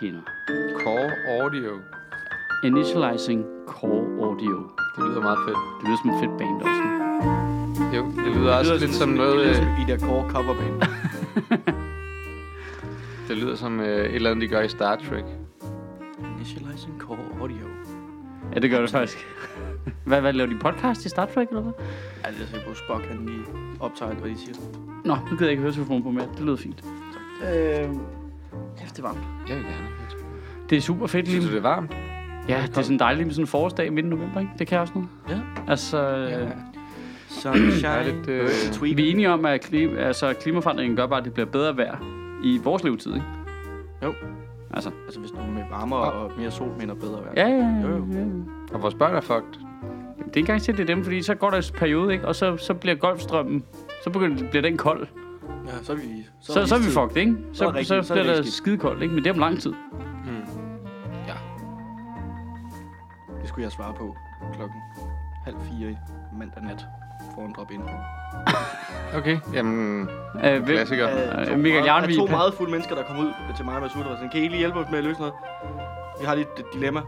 [0.00, 0.20] kender.
[0.84, 1.10] Core
[1.40, 1.70] Audio.
[2.64, 4.56] Initializing Core Audio.
[4.96, 5.58] Det lyder meget fedt.
[5.78, 6.82] Det lyder som et fedt band også.
[7.96, 9.36] Jo, det lyder også lidt som noget...
[9.36, 10.82] Det lyder øh, som Ida Core coverband.
[13.28, 15.24] Det lyder som øh, et eller andet, de gør i Star Trek.
[16.36, 17.66] Initializing Core Audio.
[18.54, 19.26] Ja, det gør det faktisk.
[20.06, 21.72] hvad, hvad laver de podcast i Star Trek, eller hvad?
[22.24, 23.42] Ja, det er så på Spock, han lige
[23.80, 24.54] optager, hvad de siger.
[25.04, 26.28] Nå, nu gider jeg ikke høre telefonen på mere.
[26.36, 26.84] Det lyder fint.
[27.42, 27.88] Øh,
[28.80, 29.18] kæft, det er varmt.
[29.48, 29.86] Jeg vil gerne.
[30.70, 31.96] Det er super fedt Synes lige du, det er varmt?
[32.48, 34.52] Ja, det er sådan dejligt med sådan en forårsdag i midten af november, ikke?
[34.58, 35.08] Det kan også noget.
[35.28, 35.40] Ja.
[35.68, 36.40] Altså, Ja.
[36.42, 36.48] øh,
[37.28, 37.88] Sunshine.
[37.88, 41.32] er lidt, øh, vi er enige om, at klima, altså, klimaforandringen gør bare, at det
[41.32, 41.96] bliver bedre vejr
[42.44, 43.26] i vores levetid, ikke?
[44.02, 44.14] Jo.
[44.74, 47.32] Altså, Altså, hvis du er med varmere og mere sol, mener bedre vejr.
[47.36, 47.80] ja, ja, ja.
[47.82, 48.06] Jo, jo.
[48.12, 48.24] ja.
[48.74, 49.52] Og vores børn er fucked.
[49.52, 52.28] Det er ikke engang til, det er dem, fordi så går der en periode, ikke?
[52.28, 53.64] Og så, så bliver golfstrømmen,
[54.04, 55.06] så begynder, bliver den kold.
[55.66, 56.26] Ja, så er vi...
[56.40, 57.36] Så, så, så er vi fucked, ikke?
[57.52, 58.06] Så Så, er så, det så, rigtigt.
[58.06, 58.54] Så er det bliver der rigtig skidt.
[58.64, 59.14] skide koldt, ikke?
[59.14, 59.72] Men det er om lang tid.
[59.72, 60.42] Mm.
[63.40, 64.16] Det skulle jeg svare på
[64.56, 64.80] klokken
[65.44, 65.98] halv fire
[66.38, 66.86] mandag nat
[67.34, 67.82] for en drop ind.
[69.18, 70.08] Okay, jamen...
[70.44, 71.08] Øh, Klassiker.
[71.10, 72.10] Øh, to Michael meget, Jarnvig.
[72.20, 74.30] af to meget fulde mennesker, der kom ud til mig med Masud, og var sådan,
[74.30, 75.34] kan I lige hjælpe os med at løse noget?
[76.20, 77.00] Vi har lige et dilemma.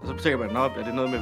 [0.00, 1.20] Og så tænker man, nå, er det noget med,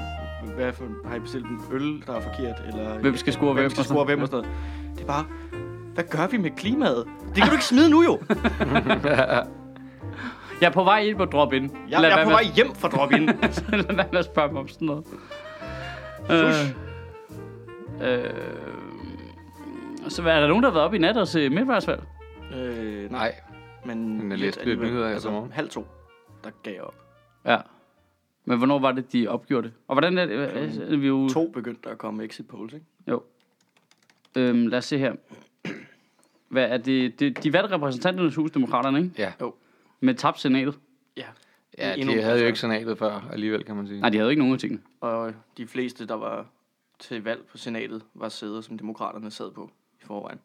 [0.54, 2.62] hvad for, har I bestilt en øl, der er forkert?
[2.68, 4.56] Eller, Hvem skal score hvem hvem skal score hvem og sådan noget.
[4.96, 5.24] Det er bare,
[5.96, 7.06] hvad gør vi med klimaet?
[7.26, 8.18] Det kan du ikke smide nu jo.
[10.60, 11.62] Jeg er på vej ind på drop-in.
[11.88, 13.26] Jeg, jeg er på vej hjem fra drop-in.
[13.26, 15.06] Lad være med at spørge mig om sådan noget.
[16.26, 16.74] Sush.
[18.02, 18.30] Øh, øh,
[20.08, 22.02] så er der nogen, der har været op i nat og se midtvejsvalg?
[22.54, 23.34] øh, nej,
[23.84, 24.18] men...
[24.18, 25.52] Men jeg læste lidt nyheder altså, morgen.
[25.52, 25.86] halv to,
[26.44, 26.94] der gav jeg op.
[27.44, 27.58] Ja.
[28.44, 29.76] Men hvornår var det, de opgjorde det?
[29.88, 30.34] Og hvordan er det?
[30.34, 32.86] øh, er vi jo, To begyndte der at komme exit polls, ikke?
[33.08, 33.22] Jo.
[34.36, 35.12] Øhm, lad os se her.
[36.48, 37.20] Hvad er det?
[37.20, 39.10] det de valgte repræsentanternes hus, demokraterne, ikke?
[39.18, 39.32] ja.
[40.00, 40.78] Med tabt senatet.
[41.16, 41.26] Ja.
[41.78, 44.00] Ja, Endnu- de havde jo ikke senatet før, alligevel, kan man sige.
[44.00, 44.82] Nej, de havde jo ikke nogen af tingene.
[45.00, 46.46] Og de fleste, der var
[46.98, 49.70] til valg på senatet, var sæder, som demokraterne sad på
[50.02, 50.38] i forvejen.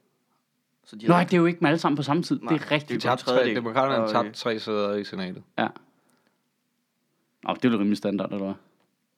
[0.83, 2.39] Så de Nej, havde- det er jo ikke dem alle sammen på samme tid.
[2.41, 2.89] Nej, det er rigtigt.
[3.03, 5.43] det er Tabt tre, demokraterne Og, tabt øh, tre sæder i senatet.
[5.57, 5.67] Ja.
[7.43, 8.53] Nå, det er jo rimelig standard, eller hvad?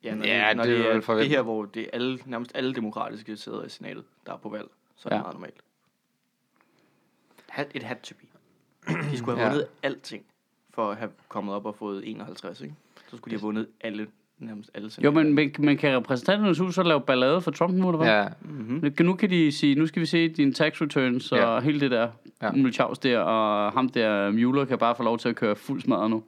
[0.03, 2.19] Ja, når, Ja, det, når det er det, er det her, hvor det er alle,
[2.25, 5.21] nærmest alle demokratiske sæder i senatet, der er på valg, så er det Ja.
[5.21, 5.61] meget normalt.
[7.53, 8.25] Had, it had to be.
[9.11, 9.51] De skulle have Ja.
[9.53, 10.23] vundet alting,
[10.73, 12.75] for at have kommet op og fået 51, ikke?
[13.07, 14.07] Så skulle de have vundet alle,
[14.39, 17.87] nærmest alle Jo, men, men, men kan repræsentanternes hus så lave ballade for Trump nu,
[17.89, 18.07] eller hvad?
[18.07, 19.05] Ja, Mm-hmm.
[19.05, 21.59] Nu kan de sige, nu skal vi se dine tax returns og Ja.
[21.59, 22.09] hele det der.
[22.41, 22.51] Ja.
[22.55, 22.87] Ja.
[23.03, 26.23] Der, og ham der, Mueller, kan bare få lov til at køre fuld smadret nu.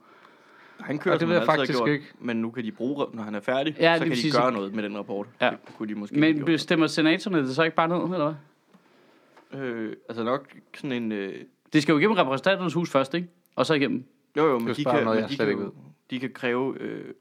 [0.80, 2.06] Han kører, Og det ved jeg faktisk gjort, ikke.
[2.20, 4.32] Men nu kan de bruge, når han er færdig, Ja, ja, så kan de sige,
[4.42, 5.28] gøre noget med den rapport.
[5.42, 5.50] Ja.
[5.50, 8.34] Det kunne de måske Men bestemmer senatorerne det så ikke bare ned, eller hvad?
[9.58, 11.12] Øh, altså nok sådan en...
[11.12, 11.44] Øh,
[11.74, 13.28] Det skal jo igennem repræsentanternes hus først, ikke?
[13.56, 14.06] Og så igennem.
[14.38, 15.74] jo, jo, men de kan, noget, men de, kan, jo-
[16.10, 16.78] de kan kræve...
[16.80, 17.14] Øh,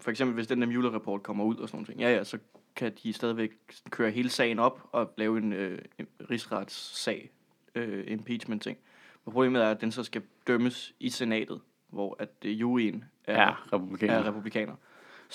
[0.00, 2.00] for eksempel, hvis den der Mueller-rapport kommer ud og sådan noget.
[2.00, 2.38] Ja, ja, så
[2.76, 3.50] kan de stadigvæk
[3.90, 7.30] køre hele sagen op og lave en, øh, en rigsretssag,
[7.74, 8.78] øh, impeachment-ting.
[9.24, 11.60] Men problemet er, at den så skal dømmes i senatet,
[11.90, 14.24] hvor at øh, juryen er, Ja, er republikaner.
[14.28, 14.74] republikaner.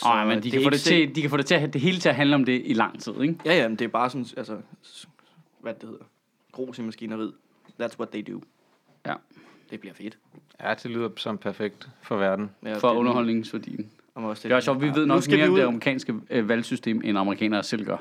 [0.03, 1.97] Nej, men de kan, få det til, de kan få det til at det hele
[1.99, 3.35] til at handle om det i lang tid, ikke?
[3.45, 4.61] Ja, ja, men det er bare sådan, altså,
[5.59, 6.03] hvad det hedder,
[6.53, 7.33] grus i maskineriet.
[7.81, 8.41] That's what they do.
[9.05, 9.13] Ja.
[9.71, 10.17] Det bliver fedt.
[10.61, 12.49] ja, det lyder som perfekt for verden.
[12.65, 13.91] Ja, For det- underholdningsværdien.
[14.15, 17.01] og også Det er sjovt, vi ved nok mere vi om det amerikanske øh, valgsystem,
[17.05, 17.97] end amerikanere selv gør.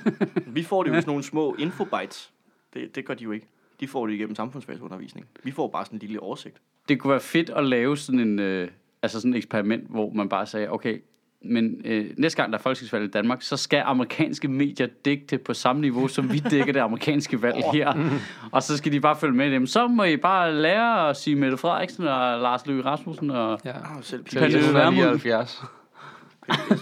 [0.54, 2.32] Vi får det jo sådan nogle små infobytes.
[2.74, 3.46] Det, det gør de jo ikke.
[3.80, 5.26] De får det igennem samfundsfagsundervisning.
[5.44, 6.56] Vi får bare sådan en lille oversigt.
[6.88, 8.68] Det kunne være fedt at lave sådan en, øh,
[9.02, 11.02] altså sådan et eksperiment, hvor man bare sagde, okay,
[11.48, 15.40] men øh, næste gang der er folketingsvalg i Danmark, så skal amerikanske medier dække det
[15.40, 18.10] på samme niveau, som vi dækker det amerikanske valg her.
[18.52, 19.66] Og så skal de bare følge med dem.
[19.66, 23.60] Så må I bare lære at sige Mette Frederiksen og Lars Løkke Rasmussen og...
[23.64, 23.72] Ja.
[24.02, 24.96] Selv Pernille Vermund.
[24.96, 25.62] 179.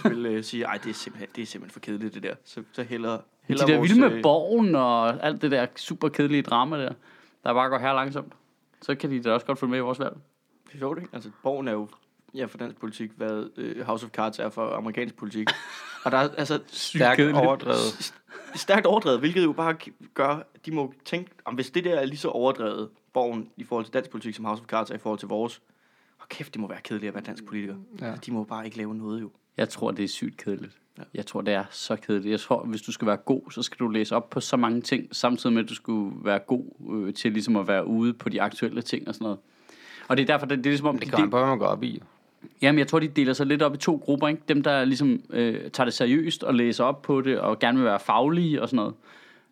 [0.09, 2.33] vil øh, sige, ej, det er, simpelthen, det er simpelthen for kedeligt, det der.
[2.45, 5.65] Så, så hellere, De hellere der vores, vilde med øh, borgen og alt det der
[5.75, 6.93] super kedelige drama der,
[7.43, 8.33] der bare går her langsomt.
[8.81, 10.15] Så kan de da også godt følge med i vores valg.
[10.67, 11.09] Det er sjovt, ikke?
[11.13, 11.87] Altså, Borgen er jo
[12.35, 15.49] ja, for dansk politik, hvad øh, House of Cards er for amerikansk politik.
[16.05, 18.13] Og der er altså Stærkt overdrevet.
[18.55, 19.75] stærkt overdrevet, hvilket jo bare
[20.13, 23.63] gør, at de må tænke, om hvis det der er lige så overdrevet, Borgen, i
[23.63, 25.61] forhold til dansk politik, som House of Cards er i forhold til vores,
[26.19, 27.75] og kæft, det må være kedeligt at være dansk politiker.
[28.01, 28.13] Ja.
[28.25, 29.29] De må bare ikke lave noget jo.
[29.57, 30.77] Jeg tror, det er sygt kedeligt.
[30.97, 31.03] Ja.
[31.13, 32.31] Jeg tror, det er så kedeligt.
[32.31, 34.81] Jeg tror, hvis du skal være god, så skal du læse op på så mange
[34.81, 38.29] ting, samtidig med, at du skulle være god øh, til ligesom at være ude på
[38.29, 39.39] de aktuelle ting og sådan noget.
[40.07, 40.97] Og det er derfor, det, det er ligesom om...
[40.99, 42.01] Det de- kan man på, hvad man går op i.
[42.61, 44.41] Jamen, jeg tror, de deler sig lidt op i to grupper, ikke?
[44.49, 47.85] Dem, der ligesom øh, tager det seriøst og læser op på det, og gerne vil
[47.85, 48.93] være faglige og sådan noget.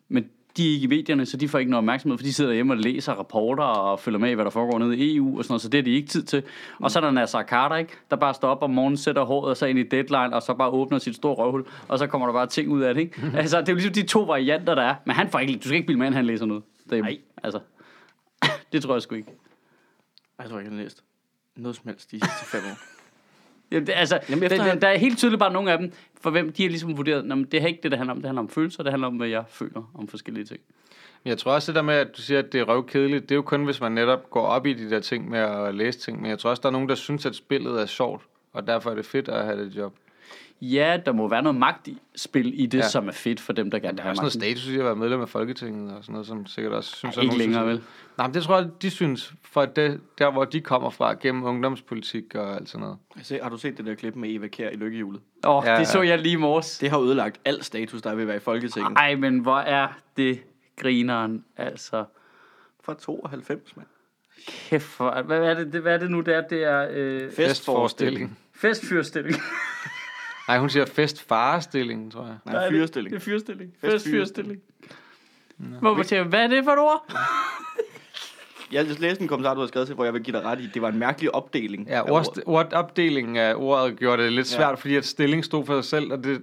[0.08, 0.24] Men
[0.56, 2.72] de er ikke i medierne, så de får ikke noget opmærksomhed, for de sidder hjemme
[2.72, 5.52] og læser rapporter og følger med i, hvad der foregår nede i EU og sådan
[5.52, 6.42] noget, så det har de ikke tid til.
[6.80, 9.50] Og så er der Nasser Carter, ikke, der bare står op om morgenen, sætter håret
[9.50, 12.26] og så ind i deadline, og så bare åbner sit store røvhul, og så kommer
[12.26, 13.32] der bare ting ud af det, ikke?
[13.36, 14.94] altså, det er jo ligesom de to varianter, der er.
[15.04, 16.62] Men han får ikke, du skal ikke bilde med, at han læser noget.
[16.90, 17.10] derhjemme.
[17.10, 17.20] Nej.
[17.42, 17.60] Altså,
[18.72, 19.28] det tror jeg sgu ikke.
[20.38, 21.04] Jeg tror ikke, har læst
[21.56, 22.78] noget som helst de sidste fem år.
[23.72, 25.92] Jamen, det, altså, Jamen, efter der, han- der er helt tydeligt bare nogle af dem,
[26.20, 28.18] for hvem de har ligesom vurderet, at det er ikke det, der handler om.
[28.18, 30.60] Det handler om følelser, det handler om, hvad jeg føler om forskellige ting.
[31.24, 33.30] Men Jeg tror også det der med, at du siger, at det er røvkedeligt, det
[33.30, 35.98] er jo kun, hvis man netop går op i de der ting med at læse
[35.98, 36.20] ting.
[36.20, 38.22] Men jeg tror også, der er nogen, der synes, at spillet er sjovt,
[38.52, 39.94] og derfor er det fedt at have det job.
[40.60, 41.98] Ja, der må være noget magt i
[42.66, 42.78] det, Ja.
[42.78, 42.88] ja.
[42.88, 44.56] som er fedt for dem, der gerne Der vil er have også noget magten.
[44.56, 47.20] status i at være medlem af Folketinget og sådan noget, som sikkert også synes, Ej,
[47.20, 47.82] at ikke længere, synes, vel?
[48.18, 51.44] Nej, men det tror jeg, de synes, for det, der hvor de kommer fra, gennem
[51.44, 52.98] ungdomspolitik og alt sådan noget.
[53.22, 55.20] Se, har du set det der klip med Eva Kjær i lykkehjulet?
[55.44, 55.84] Åh, oh, Ja, det ja.
[55.84, 56.78] så jeg lige i morges.
[56.78, 58.92] Det har ødelagt al status, der vil være i Folketinget.
[58.96, 60.40] Ej, men hvor er det
[60.76, 62.04] grineren, altså.
[62.84, 63.86] Fra 92, mand.
[64.48, 66.40] Kæft for, hvad er det, hvad er det nu, det er?
[66.48, 68.38] Det er øh, Festforestilling.
[68.54, 69.34] festfyrstilling.
[70.48, 72.34] Nej, hun siger festfarestilling, tror jeg.
[72.52, 73.10] Nej, fyrestilling.
[73.14, 73.70] Det er fyrstilling.
[73.80, 74.20] Festfyrstilling.
[74.20, 74.60] Festfyrstilling.
[75.80, 77.12] Hvor man siger, hvad er det for et ord?
[78.72, 80.66] Jeg læste en kommentar, du har skrevet til, hvor jeg vil give dig ret i.
[80.74, 81.86] Det var en mærkelig opdeling.
[81.88, 82.42] Ja, ord, ordet.
[82.46, 84.74] ordopdelingen af ordet gjorde det lidt svært, ja.
[84.74, 86.42] fordi at stilling stod for sig selv, og det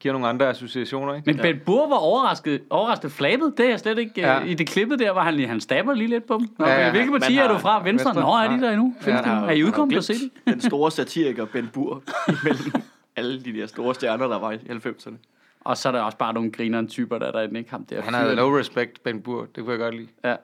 [0.00, 1.26] giver nogle andre associationer, ikke?
[1.32, 3.54] Men Ben Burr var overrasket, overrasket flabet.
[3.56, 4.32] Det er jeg slet ikke Ja.
[4.38, 4.44] ja.
[4.44, 6.48] i det klippet der, hvor han, lige- han stabber lige lidt på dem.
[6.58, 7.82] Nå, Ja, ja, Hvilke Man partier er du fra?
[7.84, 8.08] Venstre?
[8.08, 8.22] Venstre?
[8.48, 8.94] Nå, er de der endnu?
[9.00, 9.34] Findes Ja.
[9.34, 10.30] Han Er I udkommet at se det?
[10.46, 12.02] Den store satiriker Ben Burr
[12.42, 12.72] imellem
[13.22, 15.14] alle de der store stjerner, der var i 90'erne.
[15.60, 17.70] Og så er der også bare nogle grineren typer, der er derinde, ikke?
[17.70, 19.44] Ham der Han havde no respect, Ben Burr.
[19.44, 20.08] Det kunne jeg godt lide.
[20.24, 20.36] Ja.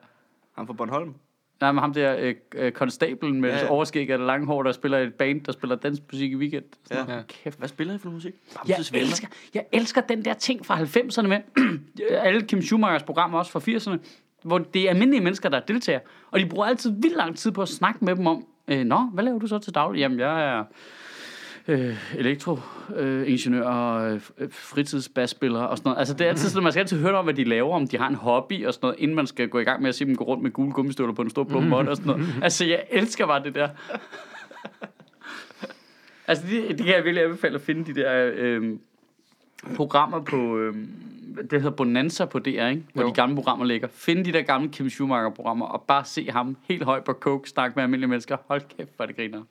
[0.57, 1.15] Han fra Bornholm.
[1.61, 4.73] Nej, men ham der øh, øh, konstablen med Ja, ja, overskæg det lange hår, der
[4.73, 6.65] spiller et band, der spiller dansmusik i weekend.
[6.85, 7.09] Sådan Ja.
[7.11, 7.27] noget.
[7.27, 7.59] Kæft.
[7.59, 8.35] Hvad spiller I for musik?
[8.55, 9.07] Jeg Bamses Venner.
[9.07, 11.39] elsker, jeg elsker den der ting fra 90'erne med
[12.11, 13.99] alle Kim Schumachers programmer, også fra 80'erne,
[14.43, 16.01] hvor det er almindelige mennesker, der deltager.
[16.31, 18.99] Og de bruger altid vildt lang tid på at snakke med dem om, øh, Nå,
[19.13, 19.99] hvad laver du så til daglig?
[20.01, 20.65] Jamen, jeg er
[21.69, 24.21] øh, elektroingeniør og øh,
[24.51, 25.99] fritidsbasspiller og sådan noget.
[25.99, 27.99] Altså, det er altid sådan, man skal altid høre om, hvad de laver, om de
[27.99, 30.05] har en hobby og sådan noget, inden man skal gå i gang med at se
[30.05, 32.35] dem gå rundt med gule gummistøvler på en stor plump og sådan noget.
[32.43, 33.69] Altså, jeg elsker bare det der.
[36.27, 38.77] Altså, det, det kan jeg virkelig anbefale at finde de der øh,
[39.77, 40.75] programmer på, øh,
[41.51, 42.83] det hedder Bonanza på DR, ikke?
[42.95, 43.09] hvor Jo.
[43.09, 43.89] de gamle programmer ligger.
[43.93, 47.75] Find de der gamle Kim Schumacher-programmer, og bare se ham helt højt på coke, snakke
[47.77, 48.37] med almindelige mennesker.
[48.47, 49.43] Hold kæft, hvor det griner.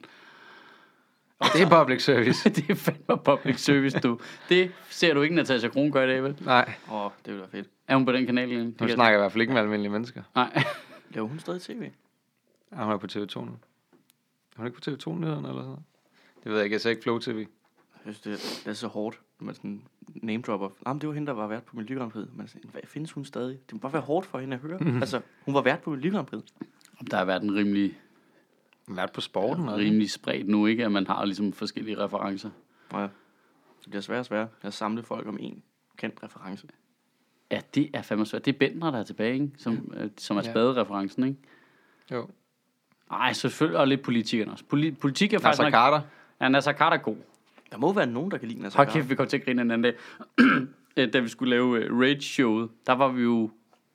[1.42, 2.48] Det er public service.
[2.56, 4.20] det er fandme public service, du.
[4.48, 6.36] Det ser du ikke, Natasha Kron gør i dag, vel?
[6.44, 7.68] Nej, Åh, oh, det ville være fedt.
[7.88, 8.66] Er hun på den kanal igen?
[8.66, 10.22] Det hun snakker i hvert fald ikke med almindelige mennesker.
[10.34, 10.62] Nej.
[11.10, 11.90] Laver hun stadig tv?
[12.72, 13.50] Ja, hun er på TV2 nu.
[13.50, 15.82] Er hun ikke på TV2-nyhederne eller sådan noget?
[16.44, 17.46] Det ved jeg ikke, jeg ser ikke Flow TV.
[18.06, 19.82] Jeg synes, det, det er så hårdt, når man sådan
[20.14, 20.68] name dropper.
[20.84, 22.26] Nej, men det var hende, der var vært på Melodi Grand Prix.
[22.34, 23.58] Men sådan, hvad findes hun stadig?
[23.66, 24.78] Det må bare være hårdt for hende at høre.
[25.00, 26.42] altså, hun var vært på Melodi Grand Prix.
[27.10, 27.98] Der har været en rimelig,
[28.88, 29.68] Vært på sporten.
[29.68, 30.84] og rimelig spredt nu, ikke?
[30.84, 32.50] At man har ligesom forskellige referencer.
[32.92, 33.10] Ja, det
[33.90, 35.62] bliver svært og svært at samle folk om en
[35.96, 36.66] kendt reference.
[37.50, 38.44] Ja, det er fandme svært.
[38.44, 39.50] Det er Bentner, der er tilbage, ikke?
[39.56, 40.50] Som, øh, som er Ja.
[40.50, 41.38] spadereferencen, ikke?
[42.12, 42.28] Jo.
[43.10, 44.64] Nej, selvfølgelig, og lidt politikerne også.
[44.74, 45.72] Poli- politik er faktisk Nasser nok...
[45.72, 46.00] Carter.
[46.40, 47.16] Ja, Nasser Carter er god.
[47.70, 49.00] Der må være nogen, der kan lide Nasser Hold Carter.
[49.00, 49.94] kæft, vi kom til at grine en anden dag.
[50.96, 53.50] Øh, da vi skulle lave uh, Rage-showet, der var vi jo...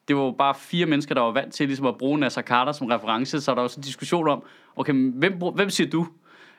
[0.07, 2.71] Det var jo bare fire mennesker, der var vant til ligesom at bruge Nasser Carter
[2.71, 4.43] som reference, så der var også en diskussion om,
[4.75, 6.07] okay, hvem, hvem siger du?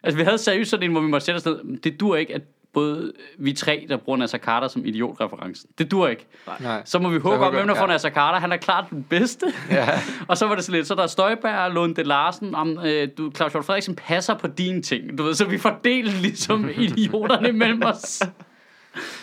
[0.02, 1.78] Altså, vi havde seriøst sådan en, hvor vi måtte sætte os ned.
[1.78, 2.42] Det dur ikke, at
[2.74, 5.70] både vi tre, der bruger Nasser Carter som idiotreferencen.
[5.78, 6.26] Det dur ikke.
[6.60, 6.82] Nej.
[6.84, 7.86] Så må vi håbe om, hvem der får ja.
[7.86, 8.40] Nasser Carter.
[8.40, 9.46] Han er klart den bedste.
[9.70, 9.88] Ja.
[10.28, 13.30] og så var det så lidt, så der er Støjberg, Lunde Larsen, om, øh, du,
[13.36, 15.18] Claus Hjort Frederiksen passer på dine ting.
[15.18, 18.22] Du ved, så vi fordeler ligesom idioterne mellem os.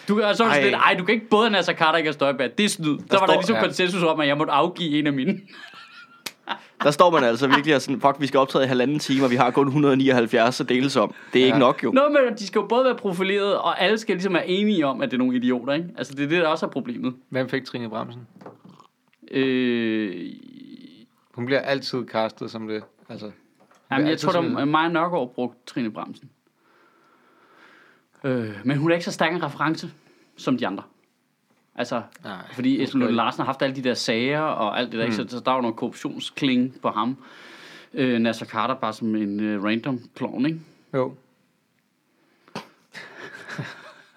[0.07, 0.63] Du kan altså Ej.
[0.63, 2.57] lidt, ej, du kan ikke både Nasser Carter og Støjberg.
[2.57, 2.87] Det er snyd.
[2.97, 3.61] Der, der var der står- ligesom ja.
[3.63, 5.39] konsensus om, at jeg måtte afgive en af mine.
[6.83, 9.31] Der står man altså virkelig og sådan, fuck, vi skal optræde i halvanden time, og
[9.31, 11.13] vi har kun 179 at deles om.
[11.33, 11.45] Det er ja.
[11.45, 11.91] ikke nok jo.
[11.91, 15.01] Nå, men de skal jo både være profileret, og alle skal ligesom være enige om,
[15.01, 15.87] at det er nogle idioter, ikke?
[15.97, 17.13] Altså, det er det, der også er problemet.
[17.29, 18.21] Hvem fik Trine Bremsen?
[19.31, 20.25] Øh,
[21.33, 22.83] Hun bliver altid castet som det.
[23.09, 23.31] Altså,
[23.91, 26.29] Jamen, jeg tror, sådan der Maja Nørgaard brugte Trine Bremsen.
[28.23, 29.91] Øh, men hun er ikke så stærk en reference
[30.37, 30.83] som de andre.
[31.75, 34.91] Altså, Nej, fordi det Esben Lunde Larsen har haft alle de der sager og alt
[34.91, 35.11] det der, mm.
[35.11, 37.17] så, så der var noget korruptionskling på ham.
[37.93, 40.59] Øh, Nasser Carter bare som en øh, random clown, ikke?
[40.93, 41.15] Jo.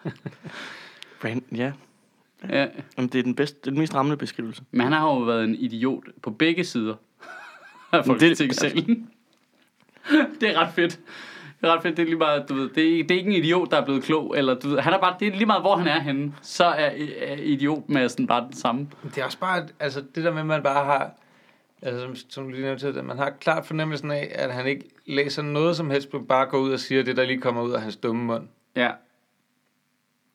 [1.21, 1.73] Brand, ja,
[2.49, 4.63] Ja, Jamen, det er den, bedste, det er den mest rammende beskrivelse.
[4.71, 6.95] men han har jo været en idiot på begge sider
[7.93, 9.11] af det- Folketingssalen.
[10.41, 11.01] det er ret fedt.
[11.65, 13.31] Det er ret fedt, det er lige meget, du ved, det er, det er ikke
[13.31, 15.47] en idiot, der er blevet klog, eller du ved, han er bare, det er lige
[15.47, 16.91] meget, hvor han er henne, så er,
[17.21, 18.89] er idiotmassen bare den samme.
[19.05, 21.11] Det er også bare, altså det der med, at man bare har,
[21.83, 24.85] altså som, som du lige nævnte, at man har klart fornemmelsen af, at han ikke
[25.07, 27.73] læser noget som helst, men bare går ud og siger det, der lige kommer ud
[27.73, 28.49] af hans dumme mund.
[28.77, 28.91] Ja.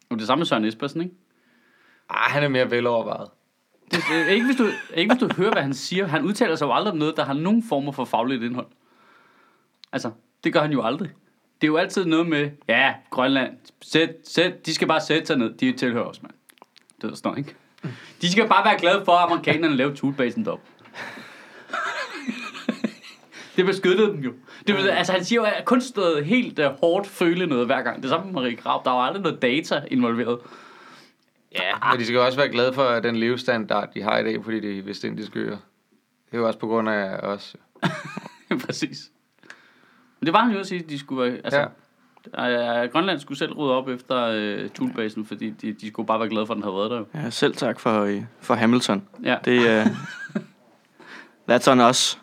[0.10, 1.16] Og det samme med Søren Espersen, ikke?
[2.10, 3.30] Ah, han er mere velovervejet.
[3.92, 6.08] Det, det, ikke, hvis du, ikke hvis du hører, hvad han siger.
[6.08, 8.68] Han udtaler sig jo aldrig om noget, der har nogen former for fagligt indhold.
[9.92, 10.12] Altså,
[10.44, 11.10] det gør han jo aldrig.
[11.62, 15.38] Det er jo altid noget med, ja, Grønland, sæt, sæt, de skal bare sætte sig
[15.38, 15.54] ned.
[15.54, 16.34] De tilhører os, mand.
[17.02, 17.56] Det noget, ikke?
[18.22, 20.60] De skal bare være glade for, at amerikanerne laver toolbasen derop.
[23.56, 24.34] det beskyttede dem jo.
[24.68, 27.82] Det, vil- altså, han siger jo at kun stået helt uh, hårdt føle noget hver
[27.82, 28.02] gang.
[28.02, 28.82] Det samme med Marie Grau.
[28.86, 30.40] Der var aldrig noget data involveret.
[31.52, 34.60] Ja, men de skal også være glade for den levestandard, de har i dag, fordi
[34.60, 35.58] de er vestindiske øer.
[36.26, 37.56] Det er jo også på grund af os.
[38.66, 39.12] Præcis.
[40.20, 41.42] Men det var han jo også sige, at de skulle være...
[41.44, 41.68] Altså,
[42.38, 42.86] ja.
[42.86, 46.46] Grønland skulle selv rydde op efter uh, toolbasen, fordi de, de skulle bare være glade
[46.46, 47.06] for, at den havde været der jo.
[47.14, 49.08] Ja, selv tak for, øh, for Hamilton.
[49.24, 49.38] Ja.
[49.46, 49.86] Det er...
[49.86, 50.42] Uh,
[51.50, 52.20] that's on us.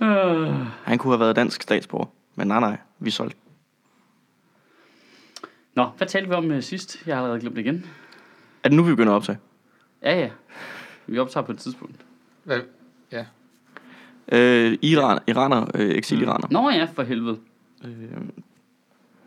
[0.00, 0.66] Øh.
[0.84, 2.06] Han kunne have været dansk statsborger.
[2.34, 3.36] Men nej, nej, vi solgte.
[5.74, 7.06] Nå, hvad talte vi om uh, sidst?
[7.06, 7.86] Jeg har allerede glemt det igen.
[8.64, 9.38] Er det nu, vi begynder at optage?
[10.02, 10.30] Ja, ja.
[11.06, 11.96] Vi optager på et tidspunkt.
[12.44, 12.60] Hvad?
[14.32, 14.38] Ja.
[14.38, 16.46] Øh, Iran, iraner, øh, eksiliraner.
[16.50, 17.38] Nå ja, for helvede.
[17.84, 17.90] Øh,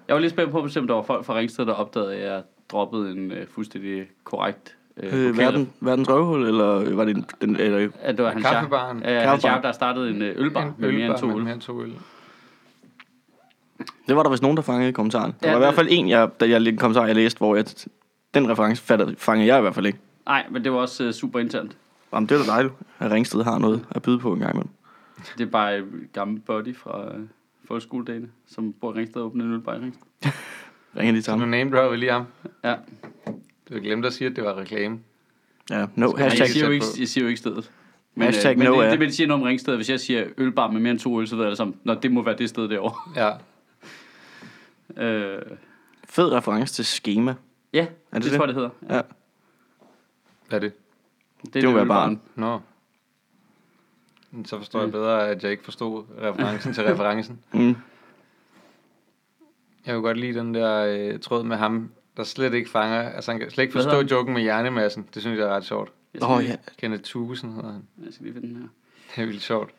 [0.07, 2.43] Jeg var lidt spændt på, at der var folk fra Ringsted, der opdagede, at jeg
[2.71, 7.55] droppede en uh, fuldstændig korrekt uh, øh, verden, verdens røvhul, eller var det en, den,
[7.55, 9.03] eller, At det var hans Kaffebaren.
[9.03, 11.43] Ja, hans der startede en uh, ølbar En med mere end ølbar to med øl.
[11.43, 11.93] mere end to øl.
[14.07, 15.33] det var der vist nogen, der fangede i kommentaren.
[15.41, 17.55] Der Ja, var i hvert fald en, jeg, der, jeg, en kommentar, jeg læste, hvor
[17.55, 17.65] jeg,
[18.33, 19.99] den reference fattede, fangede jeg i hvert fald ikke.
[20.25, 21.77] Nej, men det var også uh, super internt.
[22.13, 24.69] Jamen, det er da dejligt, at Ringsted har noget at byde på en gang imellem.
[25.37, 27.21] Det er bare en gammel buddy fra uh,
[27.67, 30.31] folkeskoledagene, som bor i Ringsted og åbner en ølbar i Ringsted.
[30.97, 31.49] Ringer de til Så nu ham?
[31.49, 32.25] name dropper lige ham.
[32.63, 32.75] Ja.
[33.69, 34.99] Du glemte at sige, at det var reklame.
[35.69, 37.71] Ja, no, Skal hashtag, jeg, siger jo ikke, jeg siger jo ikke stedet.
[38.15, 39.75] Men, Hashtag øh, men no det, det, det siger noget om Ringsted.
[39.75, 41.93] Hvis jeg siger ølbar med mere end to øl, så ved jeg det som, Nå,
[41.93, 42.95] det må være det sted derovre.
[43.15, 43.31] Ja.
[44.97, 45.41] Øh,
[46.09, 47.35] fed reference til schema.
[47.73, 48.69] ja, Er det, det det tror jeg, det hedder.
[48.89, 49.01] Ja.
[50.49, 50.73] Hvad er det?
[51.45, 52.21] Det, Det må være ølbaren.
[52.35, 52.59] Nå.
[54.45, 57.39] Så forstår jeg bedre, at jeg ikke forstod referencen til referencen.
[57.53, 57.75] Mm.
[59.85, 63.31] Jeg kunne godt lide den der øh, tråd med ham, der slet ikke fanger, altså
[63.31, 65.07] han kan slet ikke forstå joken med hjernemassen.
[65.13, 65.91] Det synes jeg er ret sjovt.
[66.21, 66.55] Åh, lige, ja.
[66.77, 67.83] Kenneth Thuesen hedder han.
[68.05, 68.67] jeg skal lige finde den her.
[69.15, 69.69] Det er vildt sjovt.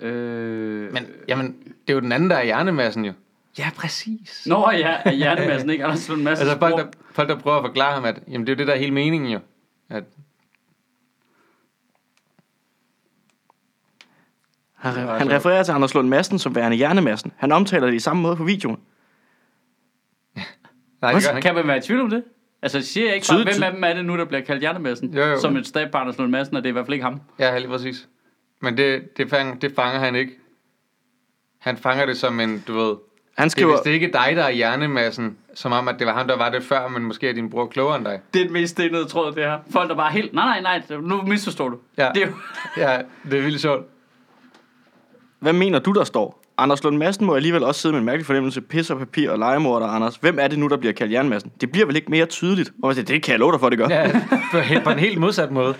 [0.00, 3.12] Øh, Men, jamen, det er jo den anden, der er hjernemassen jo.
[3.58, 4.46] Ja, præcis.
[4.46, 5.84] Nå ja, er hjernemassen, ikke?
[5.84, 6.46] Anders Lund Madsen.
[6.48, 8.66] Altså folk der, folk, der prøver at forklare ham, at jamen, det er jo det,
[8.66, 9.38] der er hele meningen jo.
[9.88, 10.04] At,
[14.80, 17.32] Han, Det var han refererer til Anders Lund Madsen som værende hjernemassen.
[17.36, 18.76] Han omtaler det i samme måde på videoen.
[21.02, 21.46] nej, det gør han ikke.
[21.46, 22.24] Kan man være i tvivl om det?
[22.62, 25.14] Altså, siger jeg ikke bare, hvem af dem er det nu, der bliver kaldt hjernemassen?
[25.14, 25.40] Jo, jo.
[25.40, 27.20] Som et stab på Anders Lund Madsen, og det er i hvert fald ikke ham.
[27.38, 28.08] Ja, lige præcis.
[28.62, 30.32] Men det, det, fang, det fanger han ikke.
[31.58, 32.96] Han fanger det som en, du ved, Han
[33.36, 36.28] det er skriver, vist ikke dig, der er hjernemassen, som om, at det var ham,
[36.28, 38.20] der var det før, men måske er din bror klogere end dig.
[38.34, 39.58] Det er den mest stenede tråd, det her.
[39.70, 40.32] Folk, der bare er helt...
[40.32, 41.78] Nej, nej, nej, nu misforstår du.
[41.98, 42.10] Ja.
[42.14, 42.32] Det er jo...
[42.76, 42.98] Ja,
[43.30, 43.86] det er vildt sjovt.
[45.40, 46.42] Hvad mener du, der står?
[46.58, 49.38] Anders Lund Madsen må alligevel også sidde med en mærkelig fornemmelse, pis og papir og
[49.38, 50.16] legemorder, Anders.
[50.16, 51.52] Hvem er det nu, der bliver kaldt jernmassen?
[51.60, 52.72] Det bliver vel ikke mere tydeligt?
[52.82, 53.88] Og jeg siger, det kan jeg love dig for, det gør.
[53.88, 54.20] Ja,
[54.52, 55.74] på, helt- på en helt modsat måde.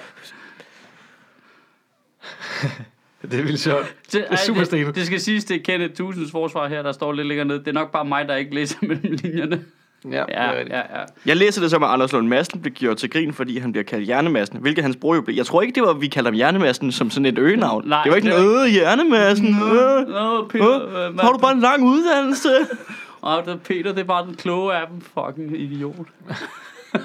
[3.23, 3.95] det er vildt sjovt.
[4.13, 7.13] Det, er super det, det skal siges, det er Kenneth Tusins forsvar her, der står
[7.13, 7.59] lidt længere nede.
[7.59, 9.65] Det er nok bare mig, der ikke læser mellem linjerne.
[10.05, 11.05] Ja, det er Ja, ja, ja.
[11.27, 13.85] Jeg læser det som, at Anders Lund Madsen bliver gjort til grin, fordi han bliver
[13.85, 15.37] kaldt hjernemassen, hvilket hans bror jo blev.
[15.37, 17.89] Jeg tror ikke, det var, vi kaldte ham hjernemassen som sådan et øgenavn.
[17.89, 21.39] Nej, det var ikke det sådan, var øh, hjernemassen, øh, Nå, Peter, øh, har du
[21.39, 22.49] bare en lang uddannelse?
[23.23, 25.01] Åh, det er Peter, det er bare den kloge af dem.
[25.01, 26.07] Fucking idiot.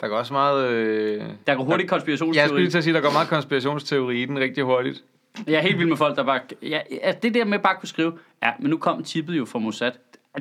[0.00, 0.68] Der går også meget...
[0.68, 1.22] Øh...
[1.46, 2.60] Der går hurtigt Jeg skulle konspirationsteori.
[2.60, 5.04] lige til at sige, der går meget konspirationsteori i den rigtig hurtigt.
[5.46, 6.40] Jeg er helt vild med folk, der bare...
[6.62, 8.12] Ja, ja, det der med bare at kunne skrive...
[8.42, 9.92] Ja, men nu kom tippet jo fra Mossad.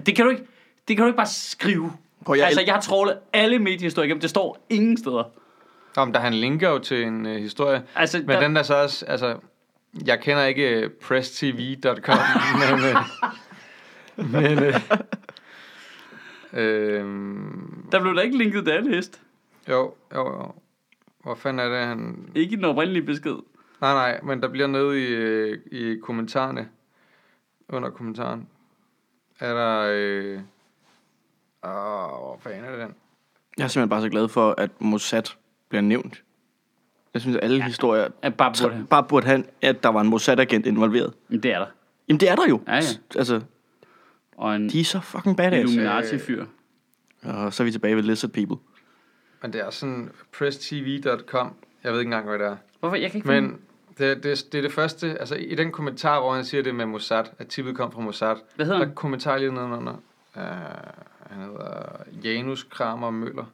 [0.06, 0.44] Det kan du ikke,
[0.88, 1.92] det kan du ikke bare skrive.
[2.26, 4.22] Prøv, jeg, Altså, jeg har trålet alle mediehistorier igennem.
[4.22, 5.24] Det står ingen steder.
[5.98, 7.84] Om der han linker jo til en øh, historie.
[7.96, 9.38] Altså, Men der, den der så også, altså,
[10.06, 12.18] jeg kender ikke øh, presstv.com,
[12.62, 12.96] men, øh,
[14.32, 14.76] men øh,
[16.54, 17.06] øh,
[17.92, 19.22] der blev der ikke linket andet hest.
[19.70, 20.54] jo, jo, jo.
[21.24, 22.30] Hvor fanden er det, han...
[22.36, 23.36] Ikke den oprindelige besked.
[23.82, 26.70] Nej, nej, men der bliver nede i, øh, i kommentarerne,
[27.70, 28.48] under kommentaren,
[29.40, 29.80] er der...
[29.92, 30.40] Øh,
[31.64, 31.70] åh,
[32.10, 32.96] hvor fanden er det den?
[33.58, 35.24] jeg er simpelthen bare så glad for, at Mossad
[35.70, 36.24] bliver nævnt.
[37.14, 37.66] Jeg synes, at alle ja.
[37.66, 41.14] historier Ja, bare burde, så, bare burde have, at der var en Mossad-agent involveret.
[41.28, 41.68] men det er der.
[42.08, 42.62] Jamen, det er der jo.
[42.68, 42.82] Ja, ja.
[43.16, 43.42] Altså,
[44.38, 45.72] Og en de er så fucking badass.
[45.72, 46.46] Illuminati-fyr.
[47.24, 48.58] Og så er vi tilbage ved Lizard People.
[49.42, 51.54] Men det er sådan presstv.com.
[51.84, 52.56] Jeg ved ikke engang, hvad det er.
[52.80, 52.96] Hvorfor?
[52.96, 53.60] Jeg kan ikke finde- Men
[54.00, 56.86] det, det, det er det første, altså i den kommentar, hvor han siger det med
[56.86, 58.96] Mossad, at tippet kom fra Mossad, Hvad hedder der han?
[58.96, 59.94] kommentar lige nedenunder.
[60.36, 60.42] Uh,
[61.30, 63.46] han hedder Janus Kramer Møller.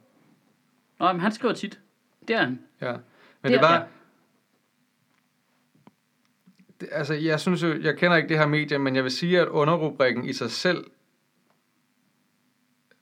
[1.00, 1.80] Nå, men han skriver tit.
[2.28, 2.60] Det er han.
[2.82, 2.92] Ja.
[2.92, 3.02] Men
[3.44, 3.86] Det det, er- bare...
[6.82, 9.40] Det, altså, jeg synes jo, jeg kender ikke det her medie, men jeg vil sige,
[9.42, 10.86] at underrubrikken i sig selv,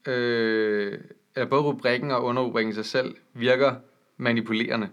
[0.07, 0.99] øh,
[1.35, 3.75] eller både rubrikken og underrubrikken i sig selv, virker
[4.17, 4.89] manipulerende.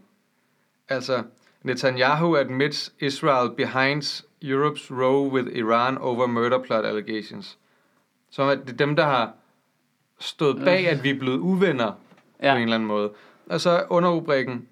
[0.89, 1.23] Altså,
[1.65, 7.59] Netanyahu admits Israel behinds Europe's row with Iran over murder plot allegations.
[8.31, 9.33] Som at det er dem, der har
[10.19, 11.93] stået bag, at vi er blevet uvenner
[12.43, 12.53] ja.
[12.53, 13.11] På en eller anden måde.
[13.47, 14.69] Og så underrubrikken,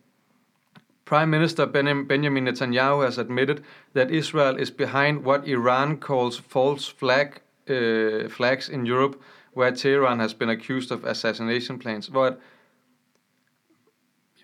[1.04, 1.66] Prime Minister
[2.08, 3.56] Benjamin Netanyahu has admitted
[3.94, 7.26] that Israel is behind what Iran calls false flag
[7.70, 9.16] uh, flags in Europe,
[9.56, 12.06] where Tehran has been accused of assassination plans.
[12.06, 12.34] Hvor at,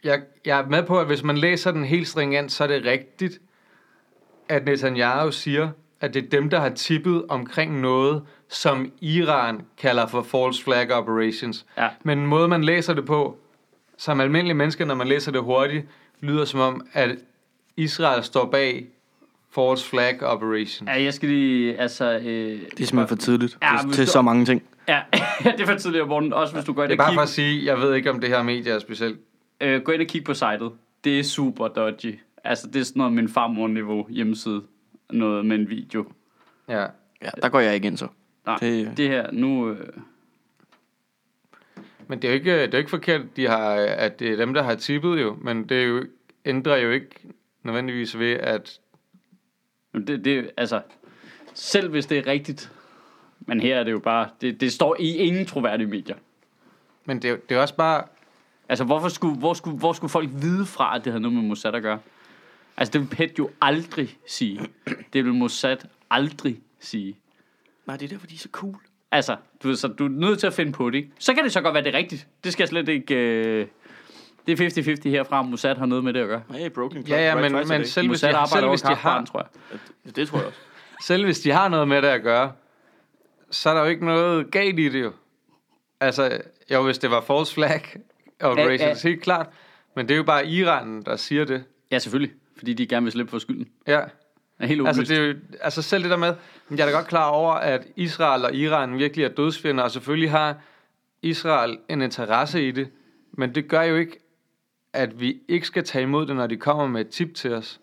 [0.05, 2.85] jeg, jeg er med på, at hvis man læser den helt stringent, så er det
[2.85, 3.41] rigtigt,
[4.49, 5.69] at Netanyahu siger,
[6.01, 10.93] at det er dem, der har tippet omkring noget, som Iran kalder for false flag
[10.93, 11.67] operations.
[11.79, 11.89] Ja.
[12.03, 13.37] Men en måde, man læser det på,
[13.99, 15.87] som almindelige mennesker, når man læser det hurtigt,
[16.21, 17.11] lyder som om, at
[17.77, 18.87] Israel står bag
[19.55, 20.89] false flag operation.
[20.89, 22.13] Ja, jeg skal lige, altså...
[22.13, 24.63] Øh, Det er simpelthen for tidligt Ja, til, til du- så mange ting.
[24.89, 25.01] Ja,
[25.45, 26.33] det er for tidligt om morgenen.
[26.33, 28.21] Også hvis du går ind Det er bare for at sige, jeg ved ikke, om
[28.21, 29.19] det her medie er specielt.
[29.65, 30.73] Øh, gå ind og kigge på sitet.
[31.05, 32.19] Det er super dodgy.
[32.45, 34.63] Altså, det er sådan noget min farmor-niveau hjemmeside.
[35.11, 36.13] Noget med en video.
[36.69, 36.87] Ja.
[37.23, 38.09] Ja, der går jeg ikke ind så.
[38.47, 39.71] Nej, det, Det- her, nu...
[39.71, 39.89] Øh,
[42.09, 44.55] Men det er jo ikke, det er ikke forkert, de har, at det er dem,
[44.55, 46.05] der har tippet jo, men det er jo,
[46.45, 47.11] ændrer jo ikke
[47.63, 48.81] nødvendigvis ved, at
[49.95, 50.81] Det, det, altså,
[51.55, 52.73] selv hvis det er rigtigt,
[53.41, 56.17] men her er det jo bare, det, det står i ingen troværdige medier.
[57.05, 58.05] men det, det er også bare,
[58.69, 61.43] Altså, hvorfor skulle, hvor, skulle, hvor skulle folk vide fra, at det havde noget med
[61.43, 61.99] Mossad at gøre?
[62.77, 64.61] Altså, det vil PET jo aldrig sige.
[65.13, 65.77] Det vil Mossad
[66.11, 67.17] aldrig sige.
[67.87, 68.77] Nej, det er derfor, de er så cool.
[69.13, 71.11] Altså, du, ved, så du er nødt til at finde på det, ikke?
[71.19, 72.27] Så kan det så godt være, det er rigtigt.
[72.45, 73.15] Det skal jeg slet ikke...
[73.15, 73.67] Øh,
[74.47, 76.43] det er 50-50 herfra, om Mossad har noget med det at gøre.
[76.51, 79.25] Nej, Broken ja, ja, men, men selv, hvis de, arbejder selv, over hvis de har,
[79.25, 79.79] tror jeg.
[80.07, 80.59] Det, det tror jeg også.
[81.03, 82.53] selv hvis de har noget med det at gøre,
[83.51, 85.13] så er der jo ikke noget galt i det jo.
[86.01, 86.39] Altså,
[86.71, 87.83] jo, hvis det var false flag
[88.41, 88.89] Ja, ja, ja.
[88.89, 88.95] ja.
[89.03, 89.47] helt klart.
[89.97, 91.65] Men det er jo bare Iran, der siger det.
[91.91, 92.35] Ja, selvfølgelig.
[92.57, 93.69] Fordi de gerne vil slippe for skylden.
[93.87, 94.01] Ja,
[94.59, 96.35] Er helt altså, det er jo, altså selv det der med,
[96.69, 99.91] men jeg er da godt klar over, at Israel og Iran virkelig er dødsfjender, og
[99.91, 100.57] selvfølgelig har
[101.23, 102.89] Israel en interesse i det,
[103.33, 104.21] men det gør jo ikke,
[104.93, 107.81] at vi ikke skal tage imod det, når de kommer med et tip til os.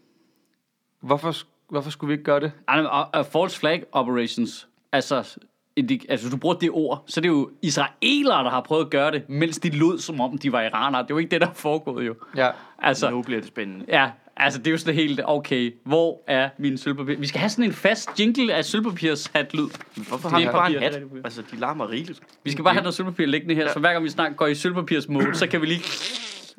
[1.01, 1.33] Hvorfor,
[1.69, 2.51] hvorfor skulle vi ikke gøre det?
[2.67, 5.37] Og, og false flag operations, altså,
[5.77, 8.89] altså hvis du bruger det ord, så er det jo israelere, der har prøvet at
[8.89, 11.01] gøre det, mens de lød som om de var iranere.
[11.03, 12.15] Det er jo ikke det, der er foregået jo.
[12.35, 13.85] Ja, Altså, Nu bliver det spændende.
[13.87, 17.15] ja, altså det er jo sådan helt, okay, hvor er min sølvpapir?
[17.17, 19.67] Vi skal have sådan en fast jingle af sølvpapirs hat lyd.
[20.07, 20.95] Hvorfor Det har er vi bare en hat?
[20.95, 20.99] er.
[21.23, 22.19] Altså, de larmer rigeligt.
[22.43, 24.55] Vi skal bare have noget sølvpapir liggende her, så hver gang vi snart går i
[24.55, 25.81] sølvpapirs mode, så kan vi lige...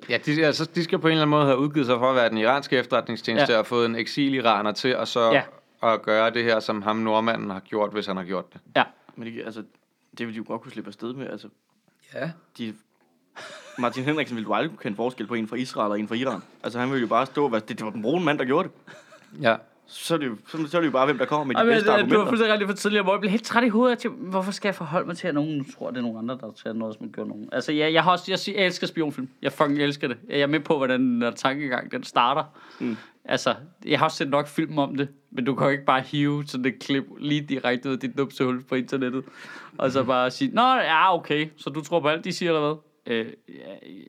[0.09, 2.17] ja de, altså, de skal på en eller anden måde have udgivet sig for at
[2.17, 3.57] være den iranske efterretningstjeneste, Ja.
[3.57, 3.59] ja.
[3.59, 5.43] og fået en eksil-iraner til at så Ja.
[5.83, 5.95] ja.
[5.95, 8.61] at gøre det her, som ham nordmanden har gjort, hvis han har gjort det.
[8.77, 8.83] Ja,
[9.17, 9.61] Men det, altså,
[10.19, 11.27] det ville de jo godt kunne slippe afsted med.
[11.31, 11.49] Altså,
[12.15, 12.31] Ja.
[12.59, 12.75] de,
[13.79, 16.15] Martin Henriksen ville du aldrig kunne kende forskel på en fra Israel og en fra
[16.15, 16.43] Iran.
[16.63, 18.45] Altså, han ville jo bare stå og være, det, det var den brune mand, der
[18.45, 18.93] gjorde det.
[19.43, 19.57] Ja.
[19.93, 21.59] Så er det jo, så, så er det jo bare, hvem der kommer med de
[21.59, 22.19] Ej, men, bedste øh, du argumenter.
[22.19, 23.99] har fuldstændig ret for tidligere, hvor jeg blev helt træt i hovedet.
[23.99, 26.39] Til, hvorfor skal jeg forholde mig til, at nogen tror, at det er nogen andre,
[26.41, 27.49] der tager noget, som gør nogen?
[27.53, 29.29] Altså, jeg, jeg, har også, jeg, jeg elsker spionfilm.
[29.43, 30.17] Jeg fucking elsker det.
[30.29, 32.45] Jeg er med på, hvordan den der tankegang, den starter.
[32.81, 32.97] Mm.
[33.25, 33.55] Altså,
[33.87, 36.45] jeg har også set nok film om det, men du kan jo ikke bare hive
[36.47, 39.25] sådan et klip lige direkte ud af dit numsehul på internettet,
[39.79, 42.69] og så bare sige, nå, ja, okay, så du tror på alt, de siger, eller
[42.69, 42.77] hvad?
[43.07, 43.27] Øh,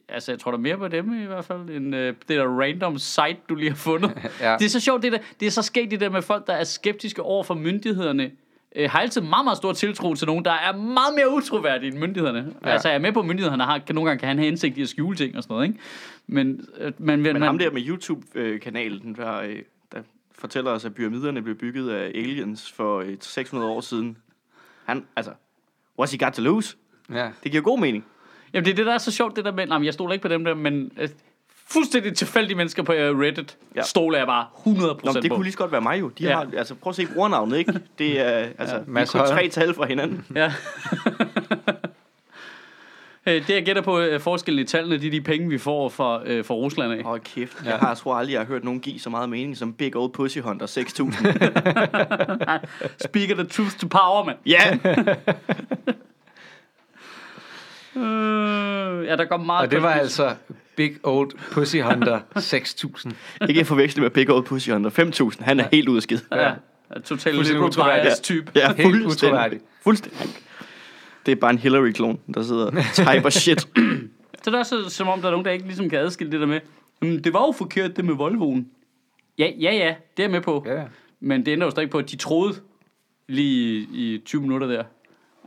[0.09, 2.97] altså, jeg tror da mere på dem i hvert fald, end øh, det der random
[2.97, 4.11] site, du lige har fundet.
[4.41, 4.55] Ja.
[4.59, 6.53] Det er så sjovt, det, der, det er så skægt det der med folk, der
[6.53, 8.31] er skeptiske over for myndighederne,
[8.75, 11.99] øh, har altid meget, meget stor tiltro til nogen, der er meget mere utroværdige end
[11.99, 12.53] myndighederne.
[12.65, 12.69] Ja.
[12.69, 14.77] Altså, jeg er med på, at myndighederne har, kan nogle gange kan have en hensigt
[14.77, 15.79] i at skjule ting og sådan noget, ikke?
[16.27, 19.59] Men, øh, men, Men man, ham der med YouTube-kanalen, der, øh,
[19.91, 20.01] der
[20.31, 24.17] fortæller os, at pyramiderne blev bygget af aliens for øh, 600 år siden.
[24.85, 25.31] Han, altså,
[26.01, 26.75] what's he got to lose?
[27.13, 27.29] Ja.
[27.43, 28.05] Det giver god mening.
[28.53, 30.21] Jamen, det er det, der er så sjovt, det der med, jamen, jeg stoler ikke
[30.21, 31.09] på dem der, men øh,
[31.67, 33.81] fuldstændig tilfældige mennesker på øh, Reddit, ja.
[33.81, 35.35] Stoler jeg bare 100% Nå, men det på.
[35.35, 36.09] kunne lige så godt være mig jo.
[36.09, 36.33] De Ja.
[36.35, 37.73] har, altså, prøv at se brugernavnet, ikke?
[37.99, 38.25] Det er,
[38.57, 39.31] altså, ja, vi Mads kun Højer.
[39.33, 40.25] tre tal fra hinanden.
[40.35, 40.53] Ja.
[43.25, 46.21] Det jeg gætter på øh, forskellen i tallene, det er de penge, vi får fra,
[46.25, 47.03] øh, fra Rusland af.
[47.03, 47.57] Hold kæft.
[47.65, 49.95] Jeg har, jeg tror aldrig, jeg har hørt nogen give så meget mening som Big
[49.97, 51.13] Old Pussy Hunter 6000.
[53.07, 54.37] Speaker the truth to power, mand.
[54.45, 54.77] ja!
[57.95, 60.35] Øh, ja, der går meget Og det var altså
[60.75, 63.13] Big Old Pussy Hunter 6000.
[63.49, 65.45] Ikke forveksle med Big Old Pussy Hunter 5000.
[65.45, 66.19] Han er helt ude af skid.
[66.31, 66.53] Ja, ja
[66.93, 68.03] totalt Fuldstændig liberal utroværdigt.
[68.05, 68.51] bias type.
[68.55, 69.07] Ja, Helt fuldstændig.
[69.07, 69.63] utroværdigt.
[69.83, 70.19] Fuldstændig.
[71.25, 73.61] Det er bare en Hillary-klon, der sidder og typer shit.
[73.61, 73.69] Så
[74.45, 76.47] det er også som om, der er nogen, der ikke ligesom kan adskille det der
[76.47, 76.59] med,
[77.01, 78.67] "Jamen, det var jo forkert, det med Volvoen.
[79.37, 80.63] Ja, ja, ja, det er jeg med på.
[80.67, 80.83] Ja.
[81.19, 82.55] Men det ændrer jo stadig på, at de troede
[83.27, 84.85] lige i, i 20 minutter der, at,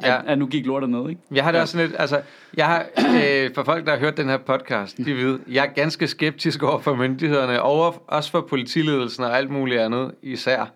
[0.02, 0.20] Ja.
[0.26, 1.20] at nu gik lortet ned, ikke?
[1.32, 2.20] Jeg har det også sådan lidt, altså,
[2.56, 5.72] jeg har, øh, for folk, der har hørt den her podcast, de ved, jeg er
[5.72, 10.72] ganske skeptisk over for myndighederne, og også for politiledelsen og alt muligt andet især.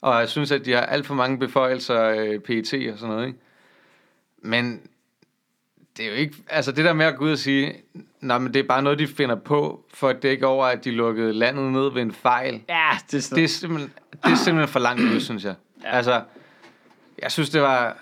[0.00, 3.26] Og jeg synes, at de har alt for mange beføjelser, øh, PET og sådan noget,
[3.26, 3.38] ikke?
[4.42, 4.80] Men
[5.96, 7.72] det er jo ikke, altså det der med at gå ud og sige,
[8.20, 10.90] nej, men det er bare noget, de finder på, for at dække over, at de
[10.90, 12.60] lukkede landet ned ved en fejl.
[12.68, 15.54] Ja, det er sådan Det er simpelthen, det er simpelthen for langt ud, synes jeg.
[15.84, 15.96] Ja.
[15.96, 16.22] Altså,
[17.22, 17.96] jeg synes, det var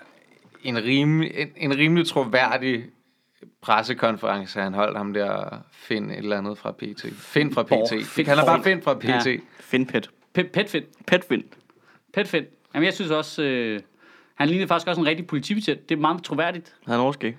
[0.67, 2.83] en rimelig, en, en rimelig troværdig
[3.61, 7.05] pressekonference, han holdt ham der, Finn et eller andet fra PT.
[7.17, 7.63] Finn fra.
[7.63, 8.05] PT.
[8.05, 8.63] Finn kalder bare.
[8.63, 9.05] Finn fra PT.
[9.05, 9.21] Ja.
[9.25, 9.37] Ja.
[9.59, 10.09] Finpet.
[10.33, 10.85] Pet, petfedt.
[11.07, 11.43] Petfin.
[12.13, 12.45] Petfedt.
[12.73, 13.79] Jamen, jeg synes også, øh,
[14.35, 15.89] han lignede faktisk også en rigtig politibetjent.
[15.89, 16.75] Det er meget troværdigt.
[16.85, 17.37] Han er overskæg.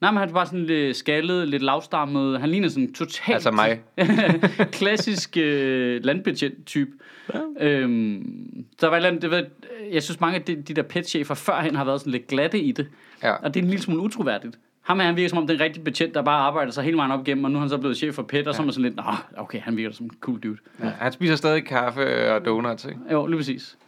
[0.00, 2.40] Nej, men han var sådan lidt skaldet, lidt lavstammet.
[2.40, 3.34] Han ligner sådan totalt...
[3.34, 3.80] Altså mig.
[4.78, 6.90] klassisk øh, landbetjent-type.
[7.34, 7.66] Ja.
[7.66, 9.44] Øhm, der var et eller andet, det ved,
[9.92, 12.72] jeg synes mange af de, de der petchefer førhen har været sådan lidt glatte i
[12.72, 12.88] det.
[13.22, 13.32] Ja.
[13.32, 14.58] Og det er en lille smule utroværdigt.
[14.82, 17.12] Ham her, han virker som om den rigtige betjent, der bare arbejder sig hele vejen
[17.12, 18.72] op igennem, og nu er han så blevet chef for PET, og så er man
[18.72, 19.02] sådan lidt, Nå,
[19.36, 20.58] okay, han virker som en cool dude.
[20.80, 20.88] Ja.
[20.88, 23.00] Han spiser stadig kaffe og donuts, ikke?
[23.12, 23.78] Jo, lige præcis.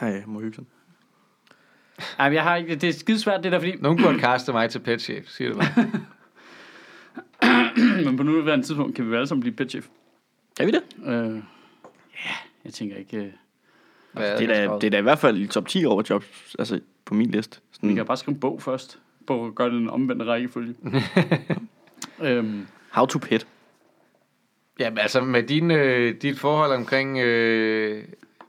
[0.00, 0.64] Ej, jeg må hygge sig.
[2.18, 4.78] Ej, jeg har ikke, det er skidesvært det der, fordi Nogen burde kaste mig til
[4.78, 5.90] petchef, siger det bare.
[8.04, 9.86] men på nuværende tidspunkt kan vi alle sammen blive petchef.
[10.60, 10.82] Er vi det?
[11.06, 11.36] Øh,
[12.24, 12.34] ja,
[12.64, 13.32] jeg tænker ikke,
[14.12, 16.56] Hvad Det er, da, det er da i hvert fald i top 10 over jobs,
[16.58, 17.56] altså på min liste.
[17.56, 20.74] vi Sådan, kan bare skrive en bog først, på at gøre den omvendte rækkefølge.
[22.22, 23.46] øhm, how to pet.
[24.78, 28.04] Jamen altså med din, øh, dit forhold omkring øh,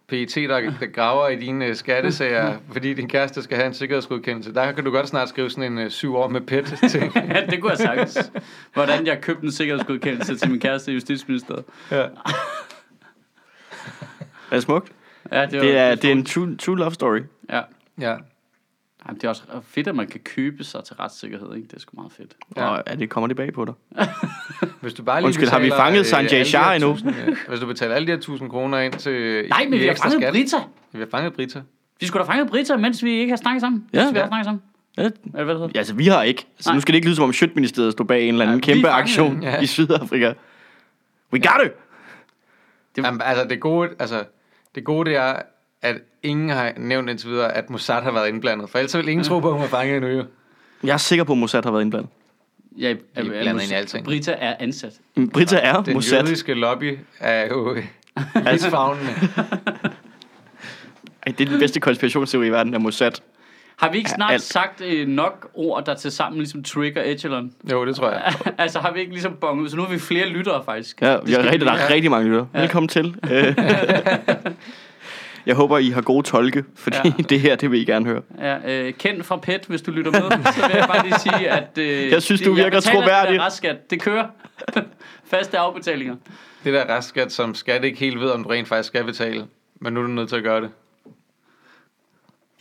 [0.08, 4.54] PET, der, der graver i dine øh, skattesager, fordi din kæreste skal have en sikkerhedsgodkendelse,
[4.54, 7.16] der kan du godt snart skrive sådan en øh, syv år med PET ting.
[7.16, 8.32] ja, det kunne jeg sagtens.
[8.74, 11.66] Hvordan jeg købte en sikkerhedsgodkendelse til min kæreste i Justitsministeriet.
[11.92, 12.08] ja.
[14.52, 14.92] Er det smukt?
[15.32, 17.20] Ja, det, var, Det er, det er en true, true love story.
[17.50, 17.62] Ja.
[18.00, 18.16] ja.
[19.08, 21.68] Jamen, det er også fedt, at man kan købe sig til retssikkerhed, ikke?
[21.68, 22.34] Det er sgu meget fedt.
[22.58, 22.64] Ja.
[22.64, 22.70] Ja.
[22.70, 23.74] Og er det kommer det bag på dig?
[24.82, 26.90] Hvis du bare lige Undskyld, har vi betaler, fanget øh, Sanjay Shah endnu?
[26.92, 29.96] øh, Hvis du betaler alle de her 1000 kroner ind til Nej, men vi har
[30.04, 30.34] fanget skat.
[30.34, 30.58] Brita.
[30.92, 31.62] Vi har fanget Brita.
[32.00, 33.86] Vi skulle da fanget Brita, mens vi ikke har snakket sammen.
[33.94, 34.00] Ja.
[34.04, 34.28] Mens vi har Ja.
[34.30, 34.62] snakket sammen.
[34.98, 35.70] Ja, hvad det hedder.
[35.74, 36.48] Ja, altså vi har ikke.
[36.60, 36.76] Så Nej.
[36.76, 38.88] nu skal det ikke lyde som om Sjøtministeriet stod bag en eller anden vi kæmpe
[38.90, 39.62] aktion ja.
[39.62, 40.34] i Sydafrika.
[41.34, 41.72] We got it!
[42.96, 44.24] Det- Jamen, altså, det gode, altså,
[44.76, 45.36] det gode det er,
[45.82, 48.70] at ingen har nævnt indtil videre, at Mossad har været indblandet.
[48.70, 50.10] For ellers vil ingen tro på, at hun har fanget endnu.
[50.12, 50.24] jo.
[50.84, 52.10] Jeg er sikker på, at Mossad har været indblandet.
[52.78, 54.06] Ja, er blandet ind i alting.
[54.06, 54.94] Brita er ansat.
[55.16, 56.24] Men Brita er Den Mossad.
[56.24, 57.76] jødiske lobby er jo
[58.46, 59.12] rigsfagnende.
[61.28, 63.12] Ej, det er den bedste konspirationsteori i verden af Mossad.
[63.80, 64.42] Har vi ikke Ja, snart alt.
[64.42, 67.52] sagt øh, nok ord, der til sammen ligesom trigger Echelon?
[67.72, 68.34] Jo, det tror jeg.
[68.58, 71.02] altså har vi ikke ligesom bonget ud, så nu har vi flere lyttere faktisk.
[71.02, 71.94] Ja, vi har rigtig, der er ja.
[71.94, 72.46] rigtig mange lytter.
[72.54, 73.16] Velkommen til.
[73.32, 73.56] Øh,
[75.46, 77.12] Jeg håber, I har gode tolke, fordi Ja.
[77.30, 78.22] det her, det vil I gerne høre.
[78.40, 80.22] Ja, øh, kendt fra PET, hvis du lytter med,
[80.54, 81.78] så vil jeg bare lige sige, at...
[81.78, 83.32] Øh, Jeg synes, du det- virker troværdig.
[83.32, 83.90] Det, der restskat.
[83.90, 84.26] det kører.
[85.32, 86.16] Faste afbetalinger.
[86.64, 89.46] Det der restskat, som skat ikke helt ved, om du rent faktisk skal betale.
[89.82, 90.70] Men nu er du nødt til at gøre det.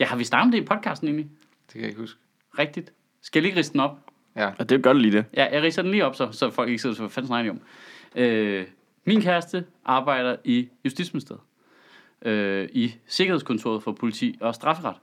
[0.01, 1.31] Ja, har vi snakket om det i podcasten egentlig?
[1.67, 2.21] Det kan jeg ikke huske.
[2.59, 2.93] Rigtigt.
[3.23, 3.99] Skal jeg lige riste den op?
[4.37, 4.51] Ja.
[4.59, 5.25] Og det gør det lige det.
[5.37, 7.61] Ja, jeg riser den lige op, så, så folk ikke sidder så fanden snakker om.
[8.17, 8.67] Øh,
[9.05, 11.43] min kæreste arbejder i Justitsministeriet.
[12.23, 14.97] Øh, I Sikkerhedskontoret for politi og strafferet.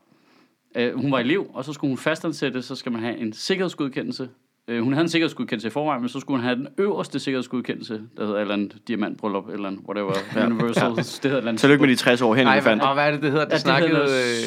[0.76, 4.30] Øh, hun var elev, og så skulle hun fastansætte, så skal man have en sikkerhedsgodkendelse.
[4.68, 8.02] Øh, hun havde en sikkerhedsgodkendelse i forvejen, men så skulle hun have den øverste sikkerhedsgodkendelse,
[8.18, 10.14] der hedder et eller andet diamantbryllup, eller andet, whatever,
[10.46, 11.60] Universal, det hedder et eller andet.
[11.60, 12.84] Tillykke med de 60 år hen, Ej, vi fandt.
[12.84, 13.46] og hvad er det, det hedder?
[13.46, 13.92] Det Ja, det, snakkede...
[13.92, 14.06] hedder,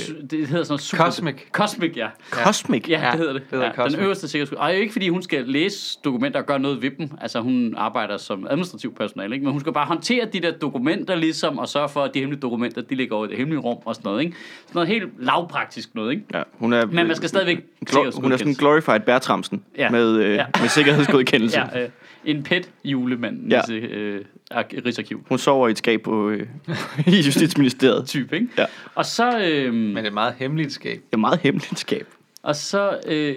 [0.08, 1.04] øh, noget, det hedder sådan noget super...
[1.04, 1.34] Cosmic.
[1.52, 2.08] Cosmic, ja.
[2.30, 2.88] Cosmic.
[2.88, 3.42] Ja, Ja, det hedder det.
[3.42, 3.94] det hedder ja, Cosmic.
[3.94, 4.76] den øverste sikkerhedsgodkendelse.
[4.76, 7.10] Og ikke fordi hun skal læse dokumenter og gøre noget ved dem.
[7.20, 9.44] Altså hun arbejder som administrativ personale, ikke?
[9.44, 12.40] Men hun skal bare håndtere de der dokumenter ligesom, og sørge for, at de hemmelige
[12.40, 14.36] dokumenter, de ligger over i det hemmelige rum og sådan noget, ikke?
[14.66, 16.24] Sådan noget helt lavpraktisk noget, ikke?
[16.34, 17.58] Ja, hun er, Men man skal stadigvæk
[17.90, 19.82] Glo- hun er sådan en glorified Bertramsen Ja.
[19.84, 19.90] ja.
[20.12, 20.44] Med, øh, Ja.
[20.60, 21.58] med sikkerhedsgodkendelse.
[21.74, 21.88] Ja, øh,
[22.24, 23.60] en pet julemand, Ja.
[23.72, 25.24] øh, ark- Rigsarkiv.
[25.28, 26.46] Hun sover i et skab på, øh,
[27.06, 28.06] i Justitsministeriet.
[28.08, 28.48] Type, ikke?
[28.58, 28.64] Ja.
[28.94, 30.96] Og så, øh, Men det er et meget hemmeligt skab.
[30.96, 32.06] Det er meget hemmeligt skab.
[32.42, 33.36] og så, øh,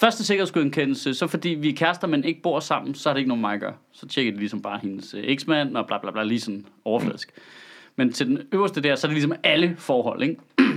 [0.00, 3.28] Første sikkerhedsgodkendelse, så fordi vi er kærester, men ikke bor sammen, så er det ikke
[3.28, 3.74] noget med mig at gøre.
[3.92, 7.30] Så tjekker de ligesom bare hendes øh, eksmand og bla bla bla, lige sådan overfladisk.
[7.96, 10.36] Men til den øverste der, så er det ligesom alle forhold, ikke?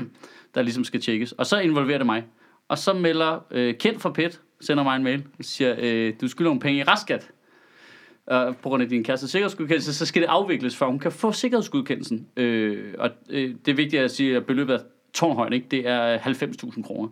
[0.56, 1.32] der ligesom skal tjekkes.
[1.32, 2.24] Og så involverer det mig.
[2.68, 6.28] Og så melder øh, Kent fra PET, sender mig en mail, og siger, øh, du
[6.28, 7.32] skylder nogle penge i restskat.
[8.28, 11.32] Og på grund af din kæreste sikkerhedsgodkendelse, så skal det afvikles, for hun kan få
[11.32, 12.28] sikkerhedsgodkendelsen.
[12.38, 14.80] Øh, og øh, det er vigtigt at sige, at beløbet er
[15.14, 15.68] tårnhøjt, ikke?
[15.72, 17.10] Det er 90.000 kroner.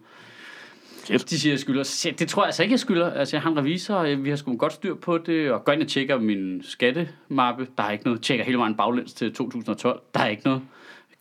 [1.03, 1.29] Shit.
[1.29, 2.01] De siger, jeg skylder.
[2.05, 3.11] Jeg, Det tror jeg altså ikke, jeg skylder.
[3.11, 5.71] Altså, jeg har en revisor, og vi har sgu godt styr på det, og går
[5.73, 7.67] ind og tjekker min skattemappe.
[7.77, 8.21] Der er ikke noget.
[8.21, 10.01] Tjekker hele vejen baglæns til 2012.
[10.13, 10.61] Der er ikke noget.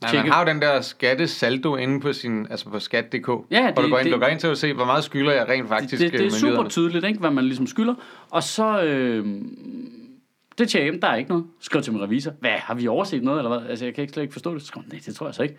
[0.03, 3.37] Nej, man har jo den der skattesaldo inde på sin, altså på skat.dk, Ja, hvor
[3.39, 5.49] det- du går ind, det- du går ind til at se, hvor meget skylder jeg
[5.49, 7.95] rent faktisk det, det, det er øh, super tydeligt, ikke, hvad man ligesom skylder.
[8.31, 9.27] Og så, øh,
[10.59, 11.45] det tjekker jeg, der er ikke noget.
[11.61, 13.69] Skriv til min revisor, hvad, har vi overset noget, eller hvad?
[13.71, 14.71] Altså, jeg kan ikke slet ikke forstå det.
[14.77, 15.57] Jeg, nej, det tror jeg så ikke.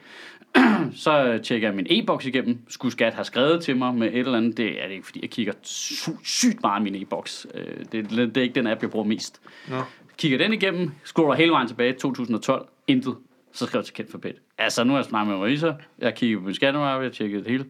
[1.05, 2.57] så øh, tjekker jeg min e-boks igennem.
[2.69, 4.57] Skulle skat have skrevet til mig med et eller andet?
[4.57, 7.47] Det er det ikke, fordi jeg kigger sy- sygt meget i min e-boks.
[7.55, 9.41] Øh, det, det er ikke den app, jeg bruger mest.
[9.69, 9.75] Nå.
[10.17, 13.15] Kigger den igennem, scroller hele vejen tilbage 2012, intet.
[13.53, 14.35] Så skriver jeg til Kent for Pet.
[14.57, 17.51] Altså, nu har jeg snakket med Marisa, jeg kigger på min skattemappe, jeg tjekker det
[17.51, 17.65] hele.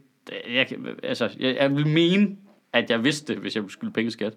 [0.50, 0.68] Jeg,
[1.04, 2.36] altså, jeg, jeg vil mene,
[2.74, 4.34] at jeg vidste det, hvis jeg skulle penge skat.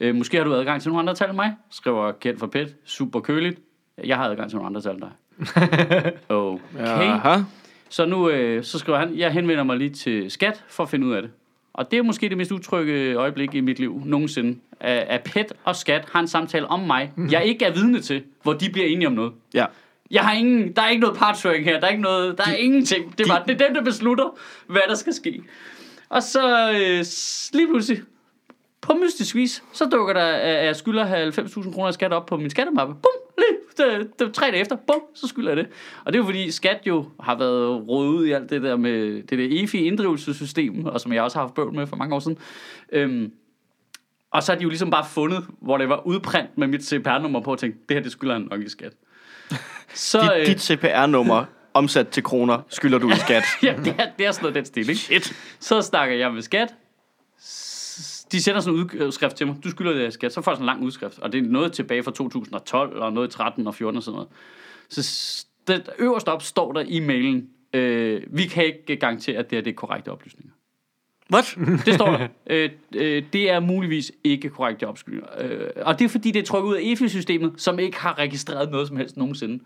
[0.00, 2.76] Øh, måske har du adgang til nogle andre tal end mig, skriver Kent for Pet.
[2.84, 3.60] Super køligt.
[4.04, 5.10] Jeg har adgang til nogle andre tal end dig.
[6.28, 7.10] Okay.
[7.10, 7.42] Aha.
[7.88, 11.06] Så nu øh, så skriver han, jeg henvender mig lige til skat for at finde
[11.06, 11.30] ud af det.
[11.72, 14.58] Og det er måske det mest utrygge øjeblik i mit liv nogensinde.
[14.80, 18.52] At PET og skat har en samtale om mig, jeg ikke er vidne til, hvor
[18.52, 19.32] de bliver enige om noget.
[19.54, 19.64] Ja.
[20.10, 22.54] Jeg har ingen, der er ikke noget partshøring her, der er ikke noget, der er
[22.54, 23.18] ingenting.
[23.18, 25.42] Det er, bare, det er dem, der beslutter, hvad der skal ske.
[26.08, 27.04] Og så øh,
[27.52, 28.02] lige pludselig,
[28.80, 32.50] på mystisk vis, så dukker der, at jeg skylder 90.000 kroner skat op på min
[32.50, 32.94] skattemappe.
[32.94, 33.28] Bum!
[33.38, 33.58] Lige,
[33.98, 35.66] det, det, tre dage efter, bum, så skylder jeg det.
[36.04, 38.76] Og det er jo fordi, skat jo har været rodet ud i alt det der
[38.76, 42.14] med det der EFI inddrivelsessystem, og som jeg også har haft bøvl med for mange
[42.14, 42.38] år siden.
[42.92, 43.32] Øhm,
[44.30, 47.40] og så har de jo ligesom bare fundet, hvor det var udprint med mit CPR-nummer
[47.40, 48.92] på, og tænkt, det her, det skylder han nok i skat.
[49.94, 53.44] Så, Dit, dit CPR-nummer omsat til kroner skylder du i skat.
[53.62, 55.00] ja, det er, det er sådan noget den stil, ikke?
[55.00, 55.36] Shit.
[55.60, 56.74] Så snakker jeg med skat.
[58.32, 59.56] De sender sådan en udskrift til mig.
[59.64, 60.32] Du skylder det skat.
[60.32, 61.18] Så får jeg sådan en lang udskrift.
[61.18, 64.14] Og det er noget tilbage fra 2012, og noget i 13 og 14 og sådan
[64.14, 64.28] noget.
[64.88, 69.56] Så det, øverst op står der i mailen, øh, vi kan ikke garantere, at det,
[69.56, 70.52] her, det er korrekte oplysninger.
[71.32, 71.58] What?
[71.86, 72.28] Det står der.
[72.50, 75.26] øh, øh, det er muligvis ikke korrekte oplysninger.
[75.38, 78.70] Øh, og det er fordi, det er trukket ud af EFI-systemet, som ikke har registreret
[78.70, 79.64] noget som helst nogensinde.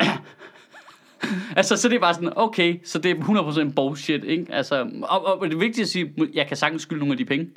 [1.56, 3.14] altså, så det er bare sådan, okay, så det er
[3.68, 4.46] 100% bullshit, ikke?
[4.50, 7.24] Altså, og, og det er vigtigt at sige, jeg kan sagtens skylde nogle af de
[7.24, 7.50] penge.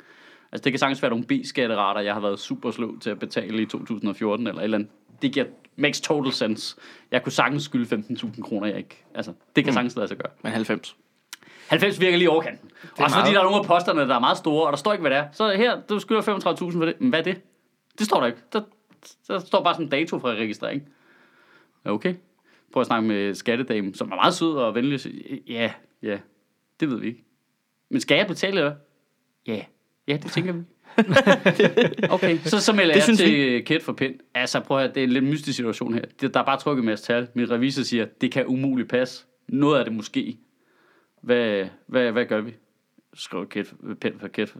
[0.52, 3.62] Altså, det kan sagtens være nogle B-skatterater, jeg har været super slå til at betale
[3.62, 4.90] i 2014, eller et eller andet.
[5.22, 6.76] Det giver, makes total sense.
[7.10, 9.04] Jeg kunne sagtens skylde 15.000 kroner, jeg ikke.
[9.14, 10.32] Altså, det kan sagtens lade sig gøre.
[10.42, 10.96] Men 90.
[11.68, 12.70] 90 virker lige overkanten.
[12.82, 13.12] Også meget.
[13.12, 15.10] fordi der er nogle af posterne, der er meget store, og der står ikke, hvad
[15.10, 15.26] det er.
[15.32, 16.94] Så her, du skylder 35.000 for det.
[17.00, 17.40] Men hvad er det?
[17.98, 18.38] Det står der ikke.
[18.52, 18.60] Der,
[19.28, 20.88] der står bare sådan en dato fra registrering.
[21.84, 22.14] Okay.
[22.72, 25.00] Prøv at snakke med skattedamen, som er meget sød og venlig.
[25.48, 25.72] Ja,
[26.02, 26.18] ja,
[26.80, 27.24] det ved vi ikke.
[27.90, 28.74] Men skal jeg betale det?
[29.46, 29.60] Ja,
[30.08, 30.62] ja, det tænker vi.
[32.14, 34.14] okay, så, så melder Det jeg synes til Kate for Pind.
[34.34, 36.28] Altså prøv at høre, det er en lidt mystisk situation her.
[36.28, 37.28] Der er bare trykket en masse tal.
[37.34, 39.24] Min revisor siger, det kan umuligt passe.
[39.48, 40.38] Noget af det måske.
[41.24, 42.54] Hvad, hvad, hvad gør vi?
[43.14, 44.54] Skriver Kent, Pent fra Kent,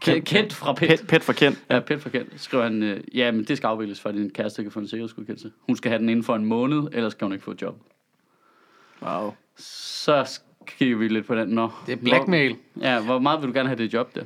[0.00, 0.90] Kent, Kent fra Pent.
[0.90, 1.64] Pet, pet for kendt.
[1.70, 2.28] Ja, Pent fra Kent.
[2.36, 4.88] Skriver han, øh, ja, men det skal afvikles, for at din kæreste kan få en
[4.88, 5.52] sikkerhedsgodkendelse.
[5.66, 7.76] Hun skal have den inden for en måned, ellers skal hun ikke få et job.
[9.02, 9.34] Wow.
[9.56, 11.48] Så kigger vi lidt på den.
[11.48, 12.56] Nå, Det er blackmail.
[12.74, 14.24] Hvor, ja, hvor meget vil du gerne have det job der?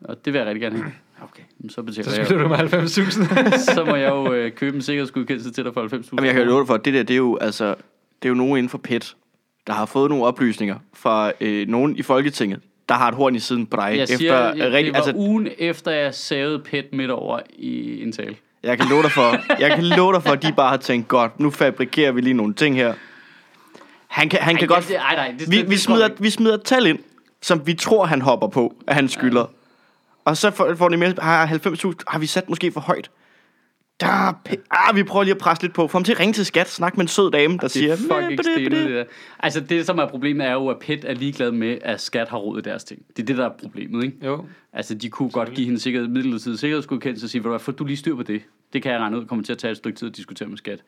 [0.00, 0.92] Og det vil jeg rigtig gerne have.
[1.22, 2.26] Okay, så betaler Så jeg.
[2.26, 3.58] skylder du med 90.000.
[3.74, 6.08] så må jeg jo øh, købe en sikkerhedsgodkendelse til dig for 90.000.
[6.12, 7.66] Jamen, jeg kan jo love for, at det der, det er jo, altså,
[8.22, 9.16] det er jo nogen inden for PET,
[9.66, 13.38] der har fået nogle oplysninger fra øh, nogen i Folketinget, der har et horn i
[13.38, 13.82] siden på dig.
[13.92, 17.38] Jeg efter, siger, øh, det rigtig, var altså, ugen efter, jeg savede pet midt over
[17.58, 18.36] i en tale.
[18.62, 21.08] jeg kan love dig for, jeg kan love dig for, at de bare har tænkt,
[21.08, 22.94] godt, nu fabrikerer vi lige nogle ting her.
[24.06, 24.88] Han kan, han kan Ej, godt...
[24.88, 26.98] det- ej, nej, det- vi, det- vi, det smider, vi smider et tal ind,
[27.42, 29.44] som vi tror, han hopper på, at han skylder.
[30.24, 33.10] Og så får, får de med, har 90.000, har vi sat måske for højt?
[34.00, 35.86] Der, er p- ah, vi prøver lige at presse lidt på.
[35.88, 37.92] Få ham til at ringe til skat, snak med en sød dame, der Det siger...
[37.92, 39.04] er fucking "Meh, stenet, bidi, det bidi." der.
[39.40, 42.38] Altså, det som er problemet er jo, at PET er ligeglad med, at skat har
[42.38, 43.02] råd i deres ting.
[43.16, 44.16] Det er det, der er problemet, ikke?
[44.26, 44.44] jo.
[44.72, 47.84] Altså, de kunne godt give hende sikkerhed, midlertidig sikkerhedsgodkendelse og sige, "Ved du hvad, du
[47.84, 48.42] lige styr på det.
[48.72, 50.56] Det kan jeg regne ud, kommer til at tage et stykke tid at diskutere med
[50.58, 50.82] skat.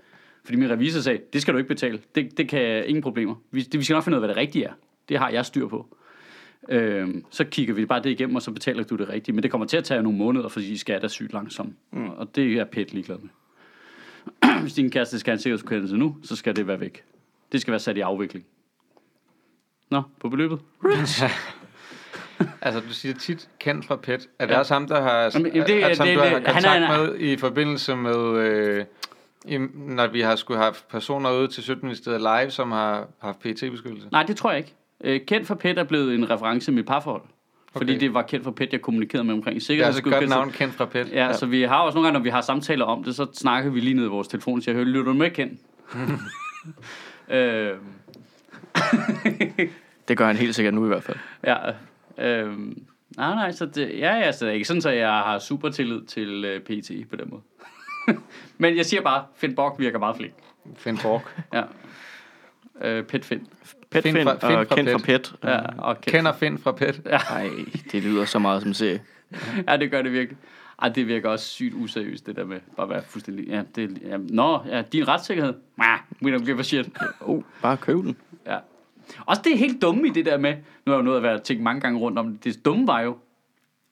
[0.44, 1.98] Fordi min revisor sagde, det skal du ikke betale.
[2.14, 3.34] Det, det kan ingen problemer.
[3.50, 4.72] Vi, det, vi skal nok finde ud af, hvad det rigtige er.
[5.08, 5.86] Det har jeg styr på.
[6.68, 9.35] Øhm, så kigger vi bare det igennem, og så betaler du det rigtige.
[9.35, 11.74] Men det kommer til at tage nogle måneder, fordi skat er sygt langsom.
[11.92, 12.09] Mm.
[12.11, 13.28] Og det er PET ligeglad med.
[14.62, 17.04] Hvis din kæreste skal have en sikkerhedsgodkendelse nu, så skal det være væk.
[17.52, 18.44] Det skal være sat i afvikling.
[19.90, 20.59] Nå, på beløbet.
[22.62, 24.28] Altså, du siger tit kendt fra PET.
[24.38, 24.59] Er det Ja.
[24.59, 27.18] også ham, der har, Jamen, det- som det- du har det- han kontakt er- med
[27.18, 28.85] i forbindelse med, øh,
[29.44, 34.09] i, når vi har skulle have personer ude til Sødministeriet live, som har haft PT-beskyttelse?
[34.12, 34.74] Nej, det tror jeg ikke.
[35.04, 37.22] Øh, kendt for PET er blevet en reference i mit parforhold.
[37.72, 38.00] Fordi Okay.
[38.00, 39.87] det var kendt for PET, jeg kommunikerede med omkring Det er sikkerhed.
[39.87, 41.12] altså godt navn, kendt fra PET.
[41.12, 43.26] Ja, ja, så vi har også nogle gange, når vi har samtaler om det, så
[43.34, 45.58] snakker vi lige ned i vores telefon og siger, hør, lytter du med, Ken?
[47.30, 47.72] øh,
[50.08, 51.16] Det gør han helt sikkert nu i hvert fald.
[51.44, 51.56] ja,
[52.18, 52.58] øh,
[53.16, 55.68] nej, nej, så det, ja, ja, så det er ikke sådan, at jeg har super
[55.70, 57.42] tillid til øh, PT på den måde.
[58.58, 60.34] Men jeg siger bare, Finn Borg virker meget flink.
[60.76, 61.22] Finn Borg.
[61.52, 61.62] Ja.
[62.88, 63.46] Øh, Pet Finn.
[63.90, 65.05] Pet Finn Finn, fra- Finn og fra kendt fra Pet.
[65.07, 65.35] Pet.
[65.44, 66.12] Ja, og Ken.
[66.12, 67.01] Kender Finn fra PET.
[67.07, 67.51] Ej,
[67.92, 69.03] det lyder så meget som serie.
[69.68, 70.38] Ja, det gør det virkelig.
[70.83, 73.46] Ej, det virker også sygt useriøst, det der med bare at være fuldstændig...
[73.48, 75.55] Ja, det, ja, nå, ja, din retssikkerhed.
[76.22, 76.88] We don't give a shit.
[77.20, 78.16] Oh, bare køb den.
[78.46, 78.59] Ja.
[79.27, 80.55] Også det er helt dumme i det der med,
[80.87, 82.87] nu har jeg jo nået at være tænkt mange gange rundt om det, det dumme
[82.87, 83.16] var jo,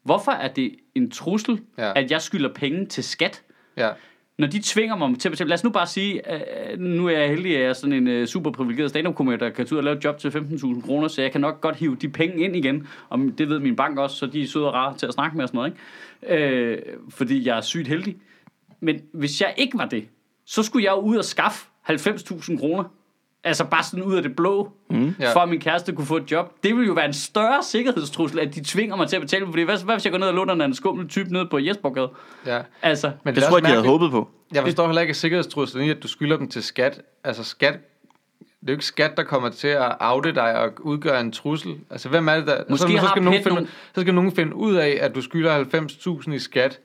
[0.03, 1.93] hvorfor er det en trussel, ja.
[2.01, 3.43] at jeg skylder penge til skat,
[3.77, 3.91] Ja
[4.39, 5.49] når de tvinger mig til at betale.
[5.49, 8.09] Lad os nu bare sige, øh, nu er jeg heldig, at jeg er sådan en
[8.09, 11.09] øh, super privilegeret stand-up-komiker, der kan tage ud og lave et job til 15.000 kroner,
[11.09, 13.99] så jeg kan nok godt hive de penge ind igen, og det ved min bank
[13.99, 15.73] også, så de er søde og rare til at snakke med og sådan noget,
[16.29, 16.45] ikke?
[16.45, 18.17] Øh, fordi jeg er sygt heldig.
[18.81, 20.09] Men hvis jeg ikke var det,
[20.47, 22.85] så skulle jeg jo ud og skaffe 90.000 kroner.
[23.47, 25.15] Altså bare sådan ud af det blå, mm.
[25.21, 25.33] Ja.
[25.33, 26.53] for at min kæreste kunne få et job.
[26.63, 29.47] Det ville jo være en større sikkerhedstrussel, at de tvinger mig til at betale.
[29.47, 32.11] Fordi hvad, hvad hvis jeg går ned og låner en skummel type nede på Jespergade?
[32.47, 32.61] ja.
[32.83, 34.29] Altså, Men Det er tror jeg, de havde håbet på.
[34.53, 37.01] Jeg forstår heller ikke sikkerhedstruslen i, at du skylder dem til skat.
[37.25, 41.21] Altså skat, det er jo ikke skat, der kommer til at oute dig og udgøre
[41.21, 41.75] en trussel.
[41.91, 42.63] Altså hvem er det der?
[42.69, 45.23] Måske så, har skal nogen finde, nogle- så skal nogen finde ud af, at du
[45.23, 46.81] skylder 90.000 i skat.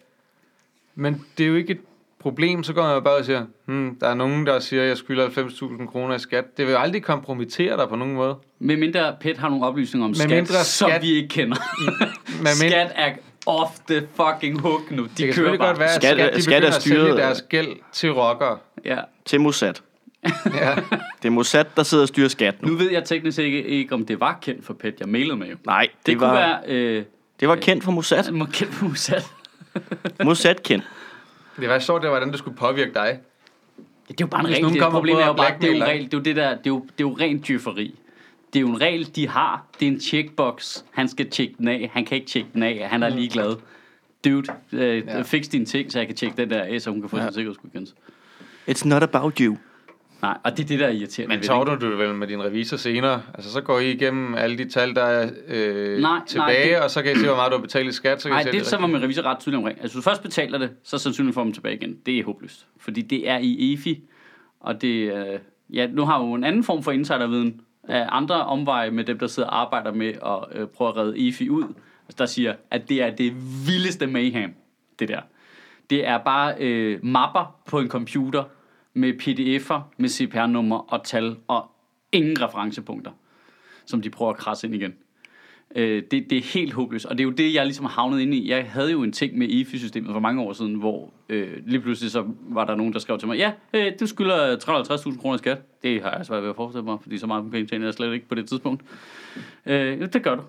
[0.95, 1.77] Men det er jo ikke
[2.21, 4.97] problem, så går man bare og siger, hmm, der er nogen, der siger, at jeg
[4.97, 6.57] skylder 90.000 kroner i skat.
[6.57, 8.35] Det vil jo aldrig kompromittere dig på nogen måde.
[8.59, 11.57] Med mindre PET har nogle oplysninger om skat, mindre som skat- vi ikke kender.
[12.43, 13.11] Men, skat er
[13.45, 15.03] off the fucking hook nu.
[15.03, 15.67] De det kan kører bare.
[15.67, 18.11] godt være, at Skat- skat, de skat er begynder at sælge styret- deres gæld til
[18.13, 18.57] rockere.
[18.85, 18.97] Ja.
[19.25, 19.73] Til Mossad.
[20.55, 20.75] Ja.
[21.21, 22.67] Det er Mossad, der sidder og styrer skat nu.
[22.67, 25.47] Nu ved jeg teknisk ikke, ikke, om det var kendt for PET, jeg mailede med
[25.47, 25.55] jo.
[25.65, 27.03] Nej, det, Det, det kunne var, være øh,
[27.39, 28.31] det var kendt for Mossad.
[28.31, 29.21] må kendt for Mossad.
[30.23, 30.83] Mossad kendt.
[31.59, 33.19] Det var sjovt, det var, hvordan det skulle påvirke dig.
[34.07, 34.73] Det er jo bare en regel.
[34.73, 36.05] Det, på er jo bare, det er jo regel.
[36.05, 37.95] Det er jo, det der, det er jo, det er jo rent djøfferi.
[38.53, 39.65] Det er jo en regel, de har.
[39.79, 40.83] Det er en checkbox.
[40.91, 41.91] Han skal tjekke den af.
[41.93, 42.87] Han kan ikke tjekke den af.
[42.89, 43.55] Han er ligeglad.
[44.25, 45.17] Dude, øh, Ja.
[45.17, 45.21] ja.
[45.21, 47.23] fix dine ting, så jeg kan tjekke den der af, så hun kan få ja.
[47.23, 47.93] sin sikkerhedsgodkendelse.
[48.69, 49.57] It's not about you.
[50.21, 51.35] Nej, og det er det, der er irriterende.
[51.35, 51.85] Men det, ikke?
[51.85, 53.21] du det vel med din revisor senere?
[53.33, 56.83] Altså, så går I igennem alle de tal, der er øh, Nej, tilbage, nej, det-
[56.83, 58.21] og så kan I se, hvor meget du har betalt i skat.
[58.21, 59.81] Så kan Nej, I det at så var min revisor ret tydelig omkring.
[59.81, 61.97] Altså, hvis du først betaler det, så sandsynligt for dem tilbage igen.
[62.05, 62.67] Det er håbløst.
[62.79, 64.03] Fordi det er i EFI,
[64.59, 65.39] og det øh,
[65.73, 69.27] ja, nu har jo en anden form for insiderviden af andre omveje med dem, der
[69.27, 71.63] sidder og arbejder med at øh, prøve at redde EFI ud.
[71.63, 73.33] Altså, der siger, at det er det
[73.67, 74.53] vildeste mayhem,
[74.99, 75.19] det der.
[75.89, 78.43] Det er bare øh, mapper på en computer
[78.93, 81.71] med pdf'er, med CPR-nummer og tal og
[82.11, 83.11] ingen referencepunkter,
[83.85, 84.93] som de prøver at krasse ind igen.
[85.75, 88.21] Øh, det, det er helt håbløst, og det er jo det, jeg ligesom har havnet
[88.21, 88.49] inde i.
[88.49, 92.11] Jeg havde jo en ting med EFI-systemet for mange år siden, hvor øh, lige pludselig
[92.11, 95.37] så var der nogen, der skrev til mig, ja, øh, du skylder 350.000 kroner i
[95.37, 95.83] skat.
[95.83, 98.13] Det har jeg svært ved at forestille mig, fordi så meget penge tjener jeg slet
[98.13, 98.83] ikke på det tidspunkt.
[99.65, 100.43] Øh, jo, det gør du.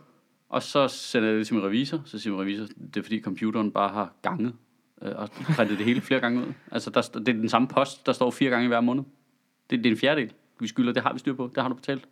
[0.49, 3.21] Og så sender jeg det til min revisor, så siger min revisor, det er fordi
[3.21, 4.55] computeren bare har ganget
[5.05, 6.53] øh, og printet det hele flere gange ud.
[6.73, 9.03] Altså, der, det er den samme post, der står fire gange i hver måned.
[9.71, 10.93] Det, det er en fjerdedel, vi skylder.
[10.93, 11.51] Det har vi styr på.
[11.55, 12.05] Det har du betalt.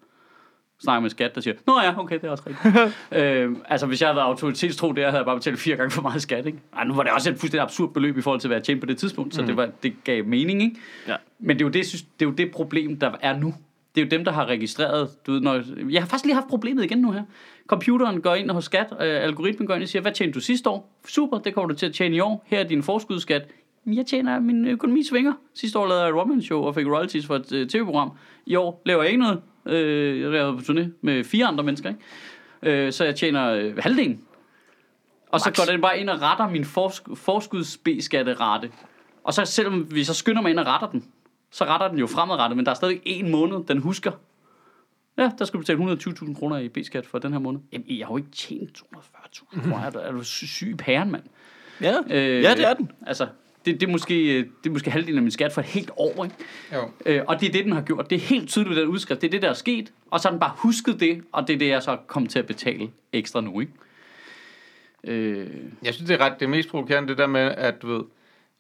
[0.83, 2.77] Snakker med skat, der siger, Nå ja, okay, det er også rigtigt.
[3.23, 6.03] øh, altså, hvis jeg havde været autoritetstro der, havde jeg bare betalt fire gange for
[6.03, 6.59] meget skat, ikke?
[6.77, 8.81] Ej, nu var det også et fuldstændig absurd beløb i forhold til, hvad jeg tjente
[8.81, 9.47] på det tidspunkt, så mm.
[9.47, 10.77] det, var, det gav mening, ikke?
[11.09, 11.17] Ja.
[11.39, 13.55] Men det er, jo det, synes- det er jo det problem, der er nu.
[13.95, 15.27] Det er jo dem, der har registreret...
[15.27, 17.23] Du ved, når, jeg har faktisk lige haft problemet igen nu her.
[17.67, 20.71] Computeren går ind hos skat, øh, algoritmen går ind og siger, hvad tjente du sidste
[20.71, 20.99] år?
[21.07, 22.45] Super, det kommer du til at tjene i år.
[22.47, 23.43] Her er din forskudsskat.
[23.87, 25.33] Jeg tjener, min økonomi svinger.
[25.55, 28.11] Sidste år lavede jeg et one show og fik royalties for et øh, tv-program.
[28.47, 29.41] I år laver jeg ikke noget.
[29.67, 32.87] Øh, jeg er på turné med fire andre mennesker, ikke?
[32.87, 34.21] Øh, så jeg tjener øh, halvdelen.
[35.29, 35.57] Og så Max.
[35.57, 38.71] går den bare ind og retter min forsk- forskuds-B-skatterate.
[39.25, 41.05] Og så selvom vi så skynder mig ind og retter den,
[41.51, 44.13] så retter den jo fremadrettet, men der er stadig en måned, den husker.
[45.19, 47.61] Ja, der skal du betale 120.000 kroner i B-skat for den her måned.
[47.73, 49.79] Jamen, jeg har jo ikke tjent 240.000 kroner.
[49.87, 51.23] Er du, er du sy- syg pæren, mand?
[51.81, 52.91] Ja, Øh, ja det er den.
[53.07, 53.27] Altså,
[53.65, 56.25] det, det, er måske, det er måske halvdelen af min skat for et helt år,
[56.25, 56.37] ikke?
[56.75, 56.91] Jo.
[57.07, 58.11] Øh, og det er det, den har gjort.
[58.11, 59.21] Det er helt tydeligt ved den udskrift.
[59.21, 59.93] Det er det, der er sket.
[60.11, 62.39] Og så har den bare husket det, og det er det, jeg så kommer til
[62.39, 63.73] at betale ekstra nu, ikke?
[65.05, 65.49] Øh,
[65.85, 68.03] Jeg synes, det er ret det er mest provokerende, det der med, at du ved,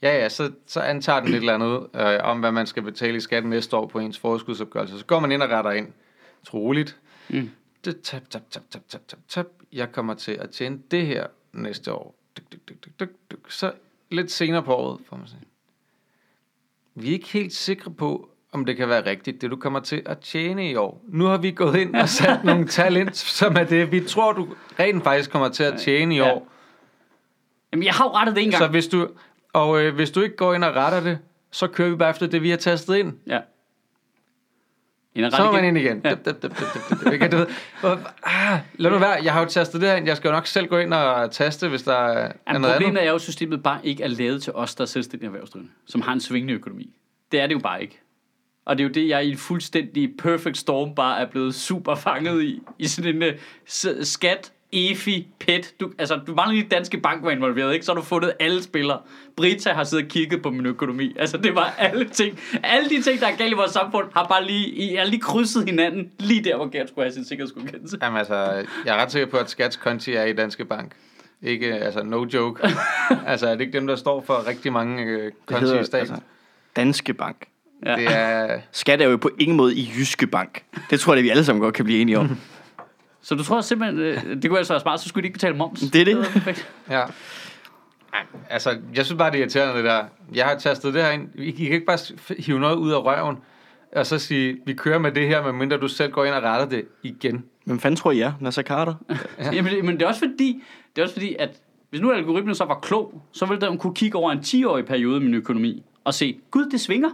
[0.03, 3.17] ja ja, så, så antager den et eller andet øh, om, hvad man skal betale
[3.17, 4.99] i skat næste år på ens forskudsopgørelse.
[4.99, 5.89] Så går man ind og retter ind.
[6.47, 6.97] Troligt.
[7.29, 7.51] Mm.
[7.85, 9.47] det tab, tab, tab, tab, tab, tab, tab.
[9.73, 12.15] Jeg kommer til at tjene det her næste år.
[12.39, 13.51] Dyk, dyk, dyk, dyk, dyk.
[13.51, 13.73] Så
[14.11, 15.41] lidt senere på året får man sige.
[16.95, 20.03] Vi er ikke helt sikre på, om det kan være rigtigt, det du kommer til
[20.07, 21.03] at tjene i år.
[21.09, 24.33] Nu har vi gået ind og sat nogle tal ind, som er det, vi tror,
[24.33, 24.49] du
[24.79, 26.33] rent faktisk kommer til at tjene i Ja.
[26.33, 26.49] år.
[27.73, 28.63] Jamen, jeg har jo rettet det en gang.
[28.63, 29.09] Så hvis du,
[29.53, 31.19] og øh, hvis du ikke går ind og retter det,
[31.51, 33.13] så kører vi bare efter det, vi har tastet ind.
[33.27, 33.41] Ja.
[35.15, 36.01] Ind Så er man ind igen.
[36.05, 36.09] Ja.
[36.09, 36.15] Ja.
[36.15, 37.33] Dip, dip, dip?
[37.83, 37.89] Du
[38.23, 40.07] ah, lad nu være, jeg har jo tastet det her ind.
[40.07, 42.99] Jeg skal jo nok selv gå ind og taste, hvis der er Jamen, noget problemet
[42.99, 43.05] andet.
[43.05, 46.01] er jo, at systemet bare ikke er lavet til os, der er selvstændige erhvervsdrivende, som
[46.01, 46.97] har en svingende økonomi.
[47.33, 48.01] Det er det jo bare ikke.
[48.65, 51.95] Og det er jo det, jeg i en fuldstændig perfect storm bare er blevet super
[51.95, 52.63] fanget i.
[52.79, 55.75] I sådan en uh, skat, EFI, PET.
[55.81, 57.87] Du, altså, du mangler lige danske bank var involveret, ikke?
[57.87, 58.99] Så har du fundet alle spillere.
[59.37, 61.17] Brita har siddet og kigget på min økonomi.
[61.19, 62.39] Altså, det var alle ting.
[62.63, 65.21] Alle de ting, der er galt i vores samfund, har bare lige, I har lige
[65.21, 66.11] krydset hinanden.
[66.19, 67.99] Lige der, hvor Gert skulle have sin sikkerhedsgodkendelse.
[68.03, 68.35] Jamen altså,
[68.85, 70.93] jeg er ret sikker på, at Skats konti er i Danske Bank.
[71.43, 72.69] Ikke, altså, no joke.
[73.27, 75.85] altså, er det ikke dem, der står for rigtig mange øh, Det konti hedder, i
[75.85, 76.11] staten?
[76.11, 76.25] altså,
[76.77, 77.37] Danske Bank.
[77.87, 77.97] Ja.
[77.97, 78.61] Det er...
[78.73, 80.63] Skat er jo på ingen måde i Jyske Bank.
[80.91, 82.37] Det tror jeg, vi alle sammen godt kan blive enige om.
[83.23, 85.57] Så du tror simpelthen, øh, det kunne altså være smart, så skulle de ikke betale
[85.57, 85.81] moms.
[85.81, 86.27] Det er det.
[86.33, 86.69] perfekt.
[86.91, 87.03] Ja.
[88.51, 90.05] Altså, jeg synes bare, det er irriterende, det der.
[90.35, 91.29] Jeg har tastet det her ind.
[91.35, 91.99] I, I kan ikke bare
[92.39, 93.37] hive noget ud af røven,
[93.97, 96.67] og så sige, vi kører med det her, medmindre du selv går ind og retter
[96.77, 97.45] det igen.
[97.65, 98.33] Hvem fanden tror I er?
[98.41, 98.95] Nasser Carter?
[99.53, 100.63] Jamen, det- men det er også fordi,
[100.97, 101.51] det er også fordi, at
[101.91, 105.21] hvis nu algoritmen så var klog, så ville den kunne kigge over en 10-årig periode
[105.21, 107.11] i min økonomi og se, gud, det svinger.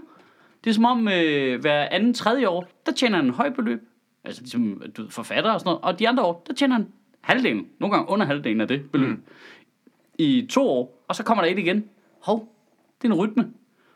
[0.64, 3.80] Det er som om øh, hver anden, tredje år, der tjener han en høj beløb.
[4.26, 5.80] Altså ligesom du ved, forfatter og sådan noget.
[5.84, 6.86] Og de andre år, der tjener han
[7.20, 7.66] halvdelen.
[7.80, 9.08] Nogle gange under halvdelen af det beløb.
[9.08, 9.22] Mm.
[10.18, 11.84] I to år, og så kommer der et igen.
[12.22, 12.48] Hov,
[13.02, 13.48] det er en rytme.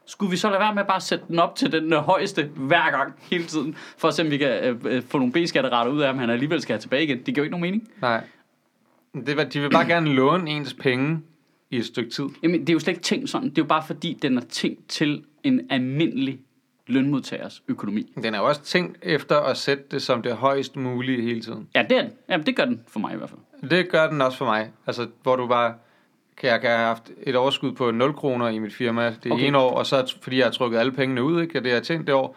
[0.06, 2.44] Skulle vi så lade være med bare at sætte den op til den øh, højeste
[2.56, 5.92] hver gang, hele tiden, for at se, om vi kan øh, øh, få nogle B-skatteretter
[5.92, 7.16] ud af, om han alligevel skal have tilbage igen.
[7.18, 7.88] Det giver jo ikke nogen mening.
[8.00, 8.24] Nej.
[9.26, 11.20] Det, var- de vil bare gerne låne ens penge
[11.70, 12.24] i et stykke tid.
[12.42, 13.50] Jamen, det er jo slet ikke tænkt sådan.
[13.50, 16.40] Det er jo bare fordi, den er tænkt til en almindelig
[16.90, 18.12] lønmodtagers økonomi.
[18.22, 21.68] Den er jo også tænkt efter at sætte det som det højst mulige hele tiden.
[21.74, 22.10] Ja, det er den.
[22.28, 23.70] Jamen, det gør den for mig i hvert fald.
[23.70, 24.70] Det gør den også for mig.
[24.86, 25.74] Altså, hvor du bare...
[26.36, 29.46] Kan jeg kan have haft et overskud på 0 kroner i mit firma det Okay.
[29.46, 31.76] ene år, og så fordi jeg har trukket alle pengene ud, ikke, og det har
[31.76, 32.36] jeg tjent det år.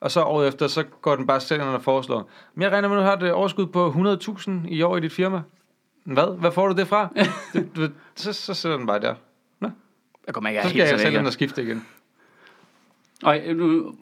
[0.00, 2.96] Og så året efter, så går den bare selv og foreslår, men jeg regner med,
[2.96, 3.90] at du har et overskud på
[4.38, 5.40] 100.000 i år i dit firma.
[6.04, 6.38] Hvad?
[6.38, 7.08] Hvad får du det fra?
[7.52, 9.14] det, du, så, så sidder den bare der.
[10.26, 11.86] Jeg kommer ikke Så skal jeg selv ind og skifte igen.
[13.22, 13.94] Og øh, nu,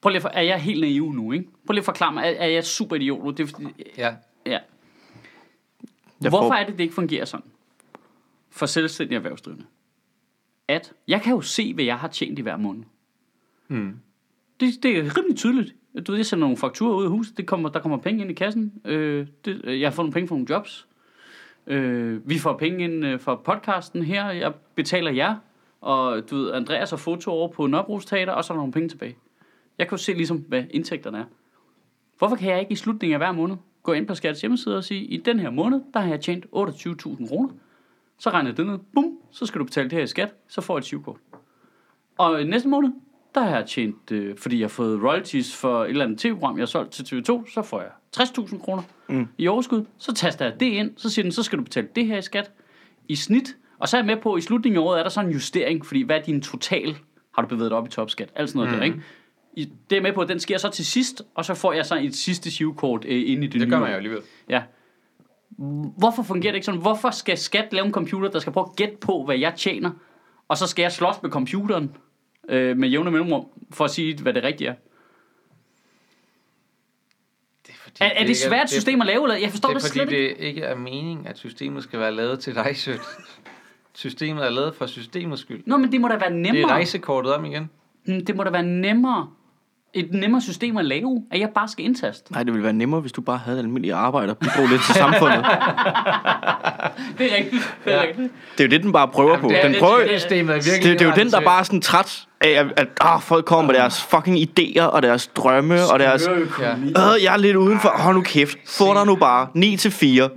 [0.00, 1.44] prøv lige for, er jeg helt naiv nu, ikke?
[1.66, 3.30] Prøv lige at forklare mig, er, er jeg super idiot nu?
[3.30, 3.66] Det er fordi,
[3.98, 4.14] Ja.
[4.46, 4.58] ja.
[6.22, 7.46] Jeg Hvorfor får- er det, det ikke fungerer sådan?
[8.50, 9.64] For selvstændige erhvervsdrivende.
[10.68, 12.82] At jeg kan jo se, hvad jeg har tjent i hver måned.
[13.68, 13.96] Mm.
[14.60, 15.74] Det, det er rimelig tydeligt.
[16.06, 18.30] Du ved, jeg sender nogle fakturer ud af huset, det kommer, der kommer penge ind
[18.30, 18.72] i kassen.
[18.84, 20.88] Øh, det, jeg har fået nogle penge fra nogle jobs.
[21.66, 24.30] Øh, vi får penge ind øh, fra podcasten her.
[24.30, 25.36] Jeg betaler jer.
[25.80, 28.88] Og du ved, Andreas har foto over på Nørrebrogsteater, og så er der nogle penge
[28.88, 29.16] tilbage.
[29.78, 31.24] Jeg kan jo se ligesom, hvad indtægterne er.
[32.18, 34.84] Hvorfor kan jeg ikke i slutningen af hver måned gå ind på Skats hjemmeside og
[34.84, 37.48] sige, i den her måned, der har jeg tjent 28.000 kroner.
[38.18, 38.78] Så regner det ned.
[38.94, 40.34] Bum, så skal du betale det her i skat.
[40.48, 41.16] Så får jeg et 20 kort.
[42.18, 42.90] Og næste måned,
[43.34, 46.56] der har jeg tjent, øh, fordi jeg har fået royalties for et eller andet tv-program,
[46.56, 49.28] jeg har solgt til TV2, så får jeg 60.000 kroner mm.
[49.38, 49.84] i overskud.
[49.98, 52.22] Så taster jeg det ind, så siger den, så skal du betale det her i
[52.22, 52.52] skat
[53.08, 53.56] i snit.
[53.80, 55.34] Og så er jeg med på, at i slutningen af året er der sådan en
[55.34, 56.96] justering, fordi hvad er din total,
[57.34, 58.78] har du bevæget dig op i topskat, alt sådan noget mm.
[58.78, 59.02] der, ikke?
[59.56, 61.86] I, det er med på, at den sker så til sidst, og så får jeg
[61.86, 63.80] så et sidste sivkort øh, ind i det, Det nye gør år.
[63.80, 64.20] man jo alligevel.
[64.48, 64.62] Ja.
[65.98, 66.80] Hvorfor fungerer det ikke sådan?
[66.80, 69.90] Hvorfor skal skat lave en computer, der skal prøve at gætte på, hvad jeg tjener?
[70.48, 71.96] Og så skal jeg slås med computeren
[72.48, 74.74] øh, med jævne mellemrum, for at sige, hvad det rigtige er.
[77.66, 79.36] Det er, fordi, Er, er det ikke svært system at lave, eller?
[79.36, 80.34] Jeg forstår det det, er slet fordi, ikke.
[80.40, 83.00] det ikke er meningen, at systemet skal være lavet til dig, sødt.
[84.00, 85.62] Systemet er lavet for systemets skyld.
[85.66, 86.70] Nå, men det må da være Det er nemmere.
[86.72, 87.70] rejsekortet om igen.
[88.06, 89.26] Mm, Det må da være nemmere.
[89.94, 92.32] Et nemmere system at lave, at jeg bare skal indtaste.
[92.32, 94.82] Nej, det ville være nemmere, hvis du bare havde et almindeligt arbejde og bidrog lidt
[94.82, 95.38] til samfundet.
[97.18, 97.74] Det er rigtigt.
[97.84, 98.02] Det er Ja.
[98.02, 98.32] rigtigt.
[98.58, 99.48] Det er jo det, den bare prøver på.
[99.48, 101.58] det er Den det, prøver, det, er virkelig det, det er jo den, der bare
[101.60, 105.26] er sådan træt af, at, at ah, folk kommer med deres fucking idéer og deres
[105.26, 106.28] drømme og deres...
[106.60, 106.72] Ja.
[106.74, 107.88] Øh, jeg er lidt udenfor.
[107.88, 108.58] Hold nu kæft.
[108.68, 110.28] Få dig nu bare 9 til 4.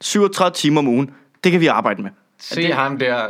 [0.00, 1.10] 37 timer om ugen.
[1.44, 2.10] Det kan vi arbejde med.
[2.38, 3.26] Se ham der,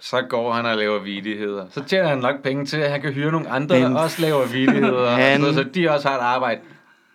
[0.00, 1.66] så går han og laver vidigheder.
[1.70, 4.22] Så tjener han nok penge til, at han kan hyre nogle andre, Men der også
[4.22, 5.10] laver vidigheder.
[5.10, 5.54] han- Han...
[5.54, 6.60] Så de også har et arbejde.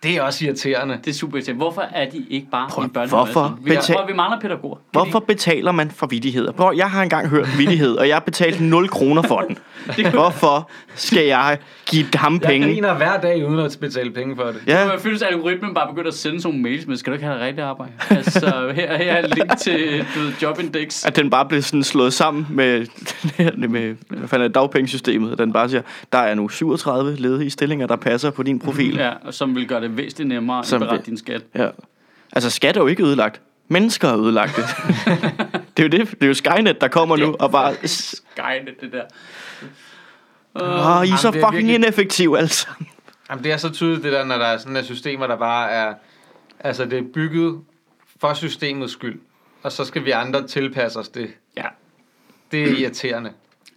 [0.02, 0.98] Det er også irriterende.
[1.04, 1.58] Det er super irriterende.
[1.64, 3.24] Hvorfor er de ikke bare Prøv, en børnehave?
[3.24, 4.74] hvorfor Vi, betal- prøv, vi mangler pædagoger.
[4.76, 6.52] Kan Hvorfor betaler man for vittigheder?
[6.52, 9.58] Prøv, jeg har engang hørt vittighed, og jeg betalte 0 kroner for den.
[10.14, 12.66] Hvorfor skal jeg give ham Jeg penge?
[12.66, 14.56] griner hver dag uden at betale penge for det.
[14.66, 14.78] Ja.
[14.90, 17.24] Jeg føles, at algoritmen bare begynder at sende sådan nogle mails, men skal du ikke
[17.26, 17.92] have det rigtige arbejde?
[18.10, 21.06] Altså, her, her er en link til du ved, Jobindex.
[21.06, 22.86] at den bare blev sådan slået sammen med,
[23.68, 25.38] med hvad fanden er det, dagpengesystemet.
[25.38, 25.82] Den bare siger,
[26.12, 28.94] der er nu 37 ledige stillinger, der passer på din profil.
[28.96, 31.42] Ja, og som vil gøre det væsentligt nemmere at berette din skat.
[31.54, 31.68] Ja.
[32.32, 33.40] Altså, skat er jo ikke ødelagt.
[33.68, 34.56] Mennesker er ødelagt.
[35.76, 36.10] det er jo det.
[36.10, 37.74] Det er jo Skynet, der kommer nu og bare...
[37.88, 39.02] Skynet, det der.
[40.54, 42.68] Åh, I er så Jamen, det fucking virkelig- ineffektive, altså.
[43.30, 45.70] Jamen, det er så tydeligt, det der, når der er sådan nogle systemer, der bare
[45.70, 45.94] er...
[46.60, 47.60] Altså, det er bygget
[48.20, 49.20] for systemets skyld.
[49.62, 51.30] Og så skal vi andre tilpasse os det.
[51.56, 51.64] Ja.
[52.52, 53.32] Det er irriterende.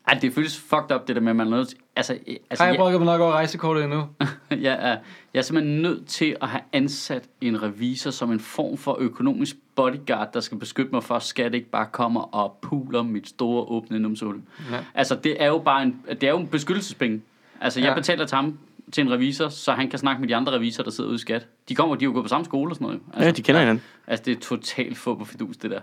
[0.08, 1.78] Ej, det føles fucked up, det der med, at man er nødt til...
[1.96, 4.08] Altså, øh, altså Har jeg brugt mig nok over rejsekortet endnu?
[4.50, 4.98] jeg, er,
[5.34, 9.56] jeg er simpelthen nødt til at have ansat en revisor som en form for økonomisk
[9.76, 13.64] bodyguard, der skal beskytte mig for, at skat ikke bare kommer og puler mit store
[13.64, 14.42] åbne numsehul.
[14.72, 14.78] Ja.
[14.96, 17.22] Altså, det er jo bare en, det er jo en beskyttelsespenge.
[17.62, 17.96] Altså, jeg Ja.
[17.96, 18.58] betaler til ham
[18.92, 21.20] til en revisor, så han kan snakke med de andre revisorer, der sidder ude i
[21.20, 21.48] skat.
[21.70, 23.02] De kommer, de er jo gået på samme skole og sådan noget.
[23.14, 23.84] Altså, Ja, de kender hinanden.
[24.08, 25.80] Altså, det er totalt få på fidus, det der.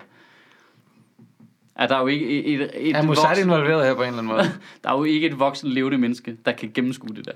[1.77, 4.07] Er der er jo ikke et, et, et Er Mossad voksen, involveret her på en
[4.09, 4.43] eller anden måde?
[4.85, 7.33] der er jo ikke et voksen levende menneske, der kan gennemskue det der.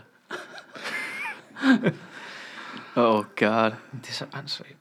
[2.96, 3.70] Oh god.
[4.02, 4.76] Det er så åndssvagt.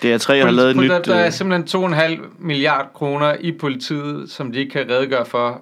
[0.02, 0.90] Det er tre, har lavet et nyt...
[0.90, 5.26] Der, der er øh, simpelthen 2,5 milliard kroner i politiet, som de ikke kan redegøre
[5.26, 5.62] for,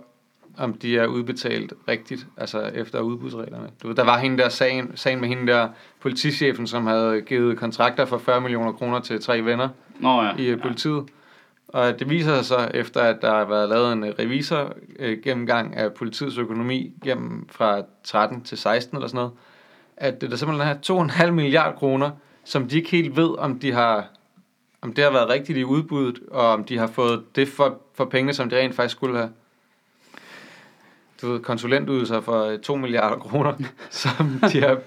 [0.58, 3.70] om de er udbetalt rigtigt, altså efter udbudsreglerne.
[3.84, 5.70] Du ved, der var hende der sagen, sagen med hende der
[6.02, 10.36] politichefen, som havde givet kontrakter for 40 millioner kroner til tre venner Nå ja.
[10.38, 11.04] i øh, politiet.
[11.68, 15.18] Og det viser sig så, efter at der har været lavet en øh, revisor øh,
[15.24, 19.32] gennemgang af politiets økonomi gennem fra 13 til 16 eller sådan noget,
[19.98, 22.12] at det der simpelthen er 2,5 milliard kroner,
[22.44, 24.08] som de ikke helt ved, om de har
[24.86, 28.06] om det har været rigtigt i udbuddet, og om de har fået det for, for
[28.06, 29.30] penge, som de rent faktisk skulle have.
[31.22, 33.54] Du ved, konsulentydelser for øh, 2 milliarder kroner,
[33.90, 34.82] som de har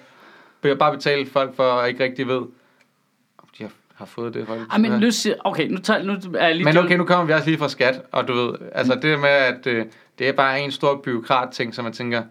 [0.78, 2.40] bare betalt folk for, og ikke rigtig ved,
[3.58, 4.46] de har, har fået det.
[4.46, 6.64] Folk, Ej, men nu siger, okay, nu, tager, nu er jeg lige...
[6.64, 9.28] men okay, nu kommer vi også lige fra skat, og du ved, altså det med,
[9.28, 9.86] at øh,
[10.18, 12.22] det er bare en stor byråkrat ting, som man tænker,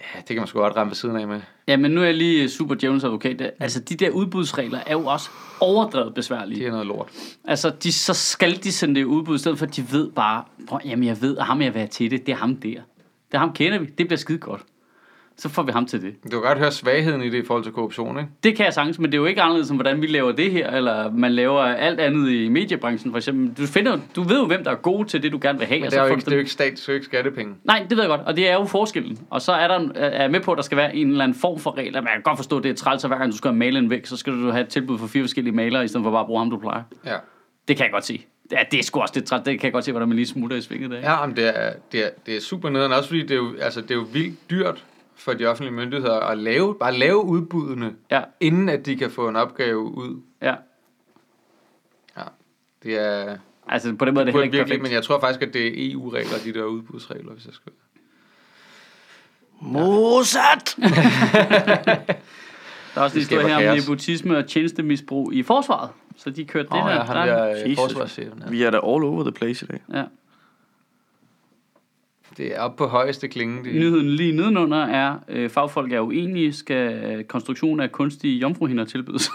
[0.00, 1.40] ja, det kan man sgu godt ramme ved siden af med.
[1.68, 3.52] Ja, men nu er jeg lige super djævelens advokat.
[3.60, 5.30] Altså, de der udbudsregler er jo også
[5.60, 6.66] overdrevet Det besværlige.
[6.66, 7.08] er noget lort.
[7.44, 10.44] Altså, de, så skal de sende det udbud, i stedet for at de ved bare,
[10.68, 12.70] "Prøv, jamen jeg ved, at ham jeg vil have til det, det er ham der.
[12.70, 14.62] Det er ham kender vi, det bliver skide godt.
[15.40, 16.14] Så får vi ham til det.
[16.24, 18.30] Du kan godt høre svagheden i det i forhold til korruption, ikke?
[18.42, 20.52] Det kan jeg sagtens, men det er jo ikke anderledes, end hvordan vi laver det
[20.52, 23.64] her, eller man laver alt andet i mediebranchen, for eksempel.
[23.64, 25.80] Du, finder, du ved jo, hvem der er god til det, du gerne vil have.
[25.80, 27.06] Men det er, så jo ikke, det er jo ikke stat, det er jo ikke
[27.06, 27.54] skattepenge.
[27.64, 29.18] Nej, det ved jeg godt, og det er jo forskellen.
[29.30, 31.58] Og så er der er med på, at der skal være en eller anden form
[31.58, 32.00] for regler.
[32.00, 33.90] Jeg kan godt forstå, at det er træls, at hver gang du skal have malen
[33.90, 36.20] væk, så skal du have et tilbud for fire forskellige malere, i stedet for bare
[36.20, 36.82] at bruge ham, du plejer.
[37.06, 37.16] Ja.
[37.68, 38.24] Det kan jeg godt se.
[38.52, 39.44] Ja, det er sgu også lidt træls.
[39.44, 40.98] Det kan jeg godt se, hvordan man lige smutter i svinget der.
[40.98, 43.54] Ja, men det er, det er, det er super nederen, også fordi det er, jo,
[43.60, 44.84] altså, det er jo vildt dyrt
[45.20, 49.28] for de offentlige myndigheder at lave, bare lave udbuddene, Ja, inden at de kan få
[49.28, 50.20] en opgave ud.
[50.42, 50.54] ja.
[52.16, 52.22] Ja,
[52.82, 53.36] det er...
[53.68, 54.82] Altså, på den måde er det Det heller ikke virkelig, perfekt.
[54.82, 57.72] men jeg tror faktisk, at det er EU-regler, de der udbudsregler, hvis jeg skal.
[59.60, 60.76] Modsat!
[62.94, 65.90] Der er også Det historie her om nepotisme og tjenestemisbrug i forsvaret.
[66.16, 66.90] Så de kørte det Åh, her.
[66.94, 67.68] ja, ham der, der Jesus.
[67.70, 68.42] øh, forsvarschefen.
[68.44, 68.50] Ja.
[68.50, 69.80] Vi er da all over the place i dag.
[69.94, 70.04] ja.
[72.36, 73.64] Det er oppe på højeste klinge.
[73.64, 73.74] Det.
[73.74, 79.30] Nyheden lige nedenunder er, øh, fagfolk er uenige, skal øh, konstruktion af kunstige jomfruhinder tilbydes.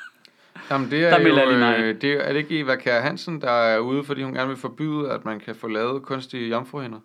[0.70, 3.40] Jamen, det Der er, melder jo, øh, det er, er det ikke Eva Kjær Hansen,
[3.40, 6.98] der er ude, fordi hun gerne vil forbyde, at man kan få lavet kunstige jomfruhinder?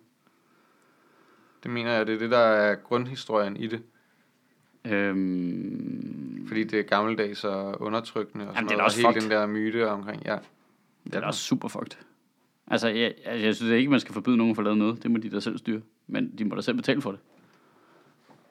[1.62, 3.82] Det mener jeg, det er det, der er grundhistorien i det.
[5.12, 8.84] øhm, Fordi det er gammeldags og undertrykkende og sådan Jamen, det er noget.
[8.86, 9.30] også og hele fucked.
[9.30, 10.36] den der myte omkring, ja.
[11.04, 11.96] det er da også super fucked.
[12.66, 15.02] Altså, jeg, altså, jeg synes ikke, man skal forbyde nogen at få lavet noget.
[15.02, 15.80] Det må de da selv styre.
[16.06, 17.20] Men de må da selv betale for det.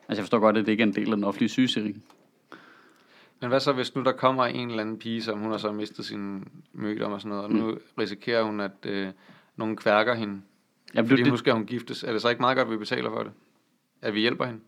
[0.09, 2.03] Altså, jeg forstår godt, at det ikke er en del af den offentlige sygesikring.
[3.39, 5.71] Men hvad så, hvis nu der kommer en eller anden pige, som hun har så
[5.71, 9.07] mistet sin mødom og sådan noget, og nu risikerer hun, at øh,
[9.55, 10.41] nogen kværker hende,
[10.95, 12.03] Jamen, fordi det, nu skal hun giftes.
[12.03, 13.31] Er det så ikke meget godt, at vi betaler for det?
[14.01, 14.59] At vi hjælper hende?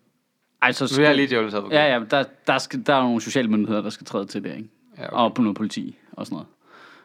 [0.62, 1.78] altså, Nu er jeg lige djævelens advokat.
[1.78, 4.56] Ja, ja, der, der, skal, der er nogle sociale myndigheder, der skal træde til det,
[4.58, 4.70] ikke?
[4.98, 5.18] ja okay.
[5.18, 6.48] Og på noget politi og sådan noget.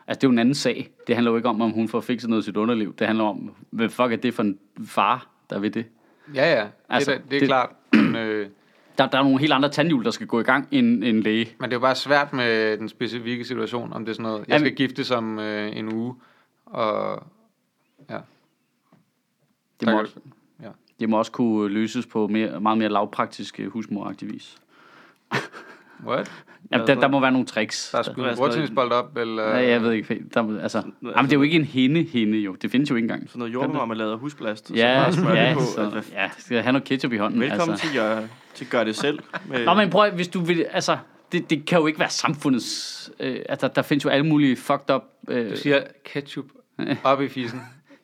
[0.09, 0.91] Altså, det er jo en anden sag.
[1.07, 2.95] Det handler jo ikke om, om hun får fikset noget i sit underliv.
[2.99, 5.87] Det handler om, hvad fuck er det for en far, der ved det?
[6.35, 6.63] ja, ja.
[6.65, 7.71] Det, Altså, det, det er det- klart.
[7.93, 8.49] Men, øh,
[8.99, 11.49] Der, der er nogle helt andre tandhjul, der skal gå i gang end en læge.
[11.61, 14.39] men det er jo bare svært med den specifikke situation, om det er sådan noget,
[14.41, 16.15] jeg Jamen- skal gifte som øh, en uge,
[16.67, 17.23] og
[18.11, 18.19] ja.
[19.81, 20.15] Det må, også,
[20.63, 20.69] Ja.
[21.01, 24.57] det må også kunne løses på mere, meget mere lavpraktisk øh, husmoragtig vis.
[26.07, 26.33] What?
[26.73, 27.91] Jamen, der, der må være nogle tricks.
[27.93, 29.43] Der er skudt Hvad er en bordtennisbold op, eller...
[29.49, 30.23] Ja, jeg ved ikke.
[30.35, 32.55] Der, må- altså, jamen, det er jo ikke en hende, hende jo.
[32.55, 33.29] Det findes jo ikke engang.
[33.29, 34.71] Sådan noget jordbærmarmelade og husblast.
[34.71, 35.03] og så Ja,
[35.49, 35.61] ja, på.
[35.61, 37.41] så, Altså, ja, skal jeg have noget ketchup i hånden.
[37.41, 37.87] Velkommen altså.
[37.87, 38.21] til, gør,
[38.55, 39.19] til Gør det selv.
[39.49, 40.97] Med, Nå, men prøv at- hvis du vil, altså,
[41.33, 44.95] det, det kan jo ikke være samfundets, øh, altså, der findes jo alle mulige fucked
[44.95, 46.45] up, øh, Du siger ketchup
[47.05, 47.61] op i fissen.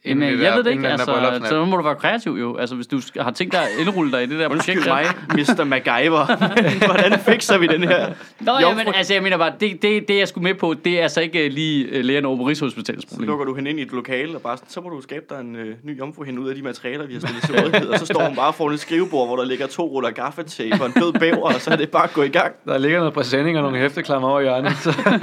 [0.07, 2.57] Jamen, jeg ved det ikke, der altså, så må du være kreativ jo.
[2.57, 4.69] Altså, hvis du har tænkt dig at indrulle dig i det der projekt.
[4.69, 5.57] Undskyld der.
[5.57, 5.65] mig, Mr.
[5.65, 6.27] MacGyver.
[6.87, 8.13] Hvordan fikser vi den her?
[8.41, 10.75] Nå, ja, Jomfru- men altså, jeg mener bare, det, det, det jeg skulle med på,
[10.85, 13.29] det er altså ikke øh, lige øh, lægerne over på Rigshospitalets Så problem.
[13.29, 15.57] lukker du hende ind i et lokale, og bare så må du skabe dig en
[15.57, 17.89] øh, ny jomfru hende ud af de materialer, vi har stillet til rådighed.
[17.89, 20.87] Og så står hun bare foran et skrivebord, hvor der ligger to ruller gaffatape og
[20.87, 22.53] en død bæver, og så er det bare at gå i gang.
[22.65, 24.73] Der ligger noget præsending og nogle hæfteklammer over i hjørnet.
[24.77, 25.21] Så.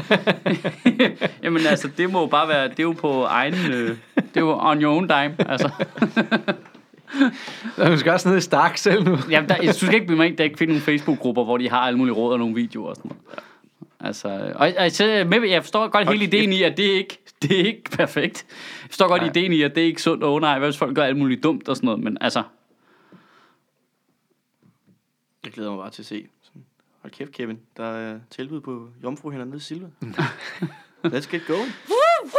[1.44, 4.42] Jamen altså, det må jo bare være, det er jo på egen, øh, det er
[4.42, 5.50] jo on your own dime.
[5.50, 5.70] Altså,
[7.78, 9.18] Du skal også ned i Stark selv nu.
[9.30, 11.80] jamen, der, jeg synes ikke, at man der ikke finde nogle Facebook-grupper, hvor de har
[11.80, 13.44] alle mulige råd og nogle videoer og sådan noget.
[14.00, 17.18] Altså, og, og så, med, jeg forstår godt hele ideen i, at det er ikke,
[17.42, 18.46] det er ikke perfekt.
[18.82, 19.30] Jeg forstår godt Nej.
[19.30, 20.24] ideen i, at det er ikke sundt.
[20.24, 22.44] Åh oh, nej, hvad hvis folk gør alt muligt dumt og sådan noget, men altså,
[25.44, 26.28] Jeg glæder mig bare til at se.
[26.44, 26.62] Sådan,
[27.02, 27.60] Hold kæft, Kevin.
[27.78, 29.88] Der er tilbud på jomfruhinder nede i Silva.
[31.06, 31.72] Let's get going.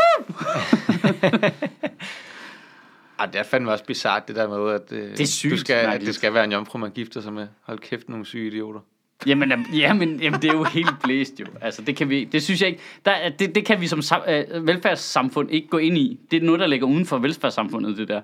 [3.18, 5.56] Ej, det er fandme også bizart, det der med, at, øh, Det er sygt du
[5.56, 7.46] skal, at det skal være en jomfru, man gifter sig med.
[7.62, 8.80] Hold kæft, nogle syge idioter.
[9.26, 11.46] Jamen, jamen, jamen, det er jo helt blæst jo.
[11.60, 14.02] Altså, det kan vi, det synes jeg ikke, der, er- det, det kan vi som
[14.02, 16.20] sam, øh, velfærdssamfund ikke gå ind i.
[16.30, 18.20] Det er noget, der ligger uden for velfærdssamfundet, det der.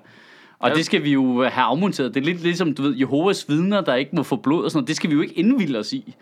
[0.59, 0.75] Og Ja.
[0.75, 2.13] det skal vi jo have afmonteret.
[2.13, 4.77] Det er lidt ligesom, du ved, Jehovas vidner, der ikke må få blod og sådan
[4.77, 4.87] noget.
[4.87, 6.15] Det skal vi jo ikke indvilde os i.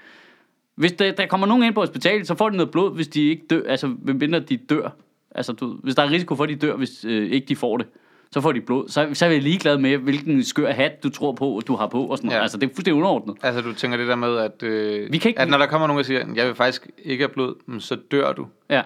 [0.76, 3.30] Hvis der, der kommer nogen ind på hospitalet, så får de noget blod, hvis de
[3.30, 3.62] ikke dør.
[3.68, 4.90] Altså, medmindre de dør.
[5.36, 7.78] Altså, du, hvis der er risiko for, at de dør, hvis øh, ikke de får
[7.78, 7.88] det,
[8.32, 8.90] så får de blod.
[8.90, 12.06] Så, så er jeg ligeglad med, hvilken skør hat du tror på, du har på
[12.06, 12.38] og sådan noget.
[12.38, 12.42] Ja.
[12.42, 13.36] Altså, det er fuldstændig underordnet.
[13.44, 15.88] Altså, du tænker det der med, at, øh, Vi kan ikke- at når der kommer
[15.88, 18.48] nogen og siger, jeg vil faktisk ikke have blod, så dør du.
[18.70, 18.82] Ja,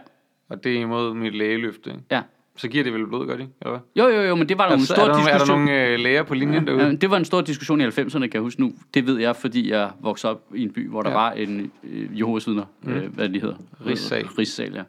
[0.50, 1.90] Og det er imod mit lægeløfte.
[1.90, 2.02] Ikke?
[2.12, 2.22] ja.
[2.56, 3.48] Så giver det vel blod, gør de?
[3.62, 3.80] Eller hvad?
[3.96, 5.34] Jo, jo, jo, men det var der jo en Altså, stor er, der nogle, er
[5.34, 5.60] der diskussion.
[5.66, 6.86] nogle øh, læger på linjen derude?
[6.86, 8.74] Ja, det var en stor diskussion i 90'erne, kan jeg huske nu.
[8.94, 11.16] Det ved jeg, fordi jeg voksede op i en by, hvor der Ja.
[11.16, 12.94] var en øh, Jehovas vidner, mm.
[12.94, 13.56] øh, hvad de hedder.
[13.86, 14.26] Rigssal.
[14.26, 14.82] Rigssal, ja.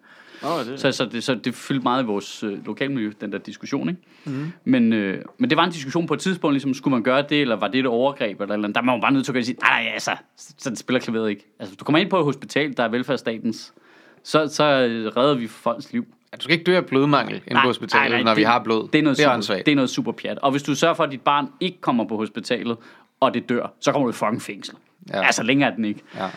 [0.42, 3.38] Nå, det, Så, så, det, så det fyldte meget i vores øh, lokalmiljø, den der
[3.38, 4.00] diskussion, ikke?
[4.24, 4.52] Mm.
[4.64, 7.40] Men, øh, men det var en diskussion på et tidspunkt, ligesom, skulle man gøre det,
[7.40, 8.68] eller var det et overgreb, eller, eller.
[8.68, 11.30] Der var man bare nødt til at ind sige, nej, nej, altså, sådan spiller klaveret
[11.30, 11.46] ikke.
[11.58, 13.72] Altså, du kommer ind på et hospital, der er velfærdsstatens,
[14.24, 16.06] så, så øh, redder vi folks liv.
[16.32, 18.88] Ja, Du skal ikke dø af blodmangel inde på hospitalet, når vi har blod.
[18.88, 20.38] Det er noget, det er super, det er noget super pjat.
[20.38, 22.76] Og hvis du sørger for, at dit barn ikke kommer på hospitalet,
[23.20, 24.74] og det dør, så kommer du i fucking fængsel.
[25.08, 25.26] Ja.
[25.26, 26.00] Altså, længere er den ikke.
[26.16, 26.28] Ja.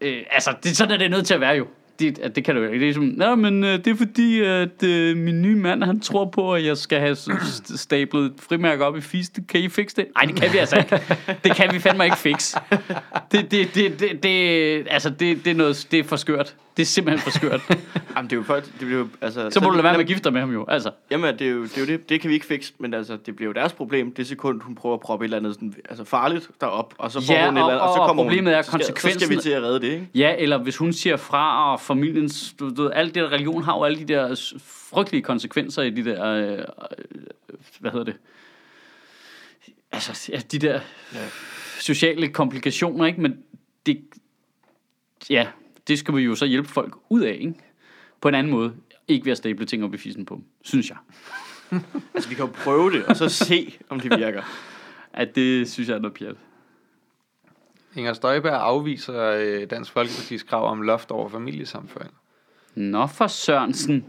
[0.00, 1.66] Øh, altså, det, sådan er det nødt til at være jo.
[1.98, 2.74] Det, at det kan du jo ikke.
[2.74, 5.84] Det er ligesom, som, nej, men øh, det er fordi, at øh, min nye mand,
[5.84, 9.42] han tror på, at jeg skal have st- stablet frimærker op i fiste.
[9.48, 10.06] Kan I fikse det?
[10.16, 11.00] Nej, det kan vi altså ikke.
[11.44, 12.58] Det kan vi fandme ikke fikse.
[13.32, 16.54] Det, det, det, det, det, altså, det, det, er noget, det er for skørt.
[16.76, 17.60] Det er simpelthen for skørt.
[18.16, 19.50] Jamen, det er jo folk, det bliver jo, altså...
[19.50, 20.64] Så må du lade være med at gifte dig med ham jo.
[20.68, 20.90] Altså.
[21.10, 23.16] Jamen, det er, jo, det er jo det, det kan vi ikke fikse, men altså,
[23.26, 25.74] det bliver jo deres problem, det sekund, hun prøver at proppe et eller andet sådan,
[25.88, 28.22] altså farligt derop, og så får Ja, hun et eller andet, og- og, så kommer
[28.22, 30.08] problemet hun, er så skal, så skal vi konsekvensen- til at redde det, ikke?
[30.14, 33.76] Ja, eller hvis hun siger fra og familiens, du ved, alt det der religion har
[33.76, 36.58] jo alle de der frygtelige konsekvenser i de der, øh, øh,
[37.80, 38.16] hvad hedder det,
[39.92, 40.80] altså ja, de der
[41.80, 43.20] sociale komplikationer, ikke?
[43.20, 43.36] Men
[43.86, 44.00] det,
[45.30, 45.46] ja,
[45.88, 47.54] det skal vi jo så hjælpe folk ud af, ikke?
[48.20, 48.74] På en anden måde.
[49.08, 50.96] Ikke ved at stable ting op i fissen på dem, synes jeg.
[52.14, 54.42] Altså, vi kan jo prøve det, og så se, om det virker.
[55.12, 56.36] At det synes jeg er noget pjat.
[57.96, 62.14] Inger Støjberg afviser øh, Dansk Folkepartis krav om loft over familiesamføring.
[62.74, 64.04] Nå for Sørensen.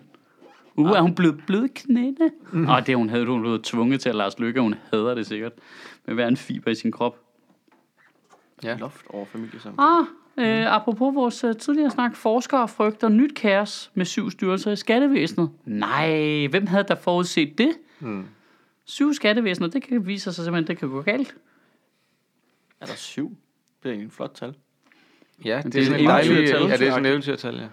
[0.76, 2.32] Uh, er hun blevet blød i knæene?
[2.52, 2.68] Mm.
[2.68, 5.52] Og det hun havde hun blevet tvunget til at Lars Lykke, hun hader det sikkert.
[6.06, 7.20] Med hver en fiber i sin krop.
[8.64, 8.78] Ja.
[8.78, 9.80] Loft over familie sammen.
[9.80, 10.06] Ah,
[10.38, 15.50] øh, apropos vores øh, tidligere snak, forskere frygter nyt kaos med syv styrelser i skattevæsenet.
[15.66, 17.72] Nej, hvem havde der forudset det?
[18.00, 18.26] Mm.
[18.86, 21.36] Syv skattevæsener, det kan vise sig simpelthen, det kan gå galt.
[22.82, 23.30] Er der syv?
[23.84, 24.56] Det er egentlig en flot tal.
[25.46, 26.32] Ja, det, det er er sådan et en dejlig...
[26.32, 26.62] eventyrtal.
[26.62, 27.68] Ja, det er sådan en eventyrtal, ja.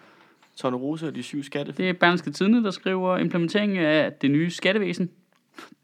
[0.57, 1.73] Tone Rose og de syv skatte.
[1.73, 5.11] Det er Berlingske Tidene, der skriver implementeringen af det nye skattevæsen.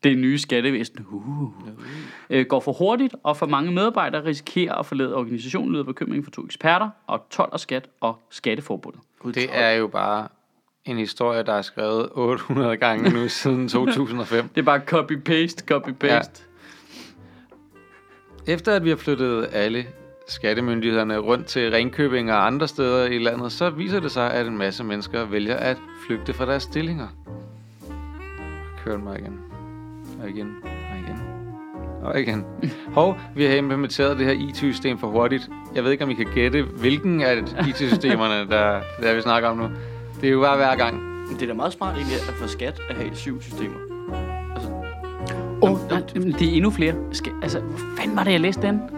[0.02, 1.50] Det nye skattevæsen uh,
[2.30, 6.30] øh, går for hurtigt, og for mange medarbejdere risikerer at forlade organisationen, lyder bekymring for
[6.30, 9.00] to eksperter, og 12 og skat og skatteforbundet.
[9.24, 10.28] Det er jo bare
[10.84, 14.48] en historie, der er skrevet 800 gange nu siden 2005.
[14.48, 16.42] Det er bare copy-paste, copy-paste.
[18.46, 19.86] Efter at vi har flyttet alle
[20.28, 24.58] skattemyndighederne rundt til Ringkøbing og andre steder i landet, så viser det sig, at en
[24.58, 27.08] masse mennesker vælger at flygte fra deres stillinger.
[28.84, 29.57] Kør den mig igen.
[30.22, 30.56] Og igen.
[30.64, 31.18] Og igen.
[32.02, 32.44] Og igen.
[32.92, 35.48] Hov, vi har implementeret det her IT-system for hurtigt.
[35.74, 37.36] Jeg ved ikke, om I kan gætte, hvilken af
[37.68, 39.68] IT-systemerne, der, der vi snakker om nu.
[40.20, 41.02] Det er jo bare hver gang.
[41.02, 43.76] Men det er da meget smart egentlig at få skat at have syv systemer.
[45.62, 46.94] Åh, oh, nej, men det er endnu flere.
[47.12, 48.97] Skal, altså, hvor fanden var det, jeg læste den?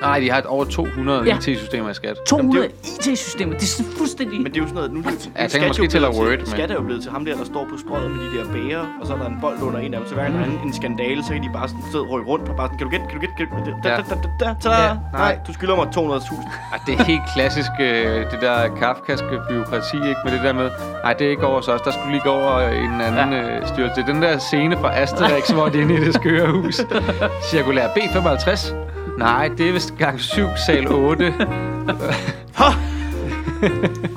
[0.00, 1.36] Nej, de har et over 200 Ja.
[1.36, 2.16] IT-systemer i skat.
[2.28, 4.36] 200 IT-systemer, det er sådan fuldstændig...
[4.42, 6.28] Men det er jo sådan noget, nu, nu jeg tænker er måske jo blevet Word,
[6.30, 8.28] til, men- Skat er jo blevet til ham der, der står på strøget med de
[8.38, 10.08] der bager, og så er der en bold under en af dem.
[10.08, 12.28] Så hver gang der er en, skandale, så kan de bare sådan sidde og rykke
[12.32, 13.96] rundt og bare sådan, kan du gætte, kan du gætte, kan du gætte, da, Ja.
[13.96, 14.96] da, da, da, da, Ja, da.
[15.22, 15.38] nej.
[15.46, 16.74] Du skylder mig 200.000.
[16.74, 20.20] Ah, det er helt klassisk, øh, det der kafkaske byråkrati, ikke?
[20.24, 20.68] Med det der med,
[21.04, 23.40] nej, det er ikke over os, der skulle lige gå over en anden ja.
[23.60, 23.94] øh, styrelse.
[23.96, 26.74] Det er den der scene fra Asterix, hvor de er inde i det skøre hus.
[27.50, 28.74] Cirkulær B55.
[29.18, 31.24] Nej, det er vist gang 7, sal 8.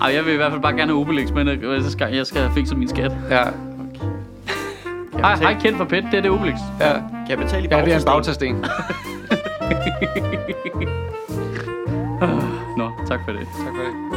[0.02, 2.26] Ej, jeg vil i hvert fald bare gerne have Obelix, men øh, så skal, jeg
[2.26, 3.12] skal have fikset min skat.
[3.30, 3.44] Ja,
[5.20, 6.56] Hej, hej Kjeld fra PET, det er det Obelix.
[6.80, 6.94] ja.
[6.94, 8.62] Kan jeg betale i ja det er en bagtasten?
[8.62, 8.66] bagtasten.
[12.78, 13.48] Nå, tak for det.
[13.66, 14.17] Tak for det.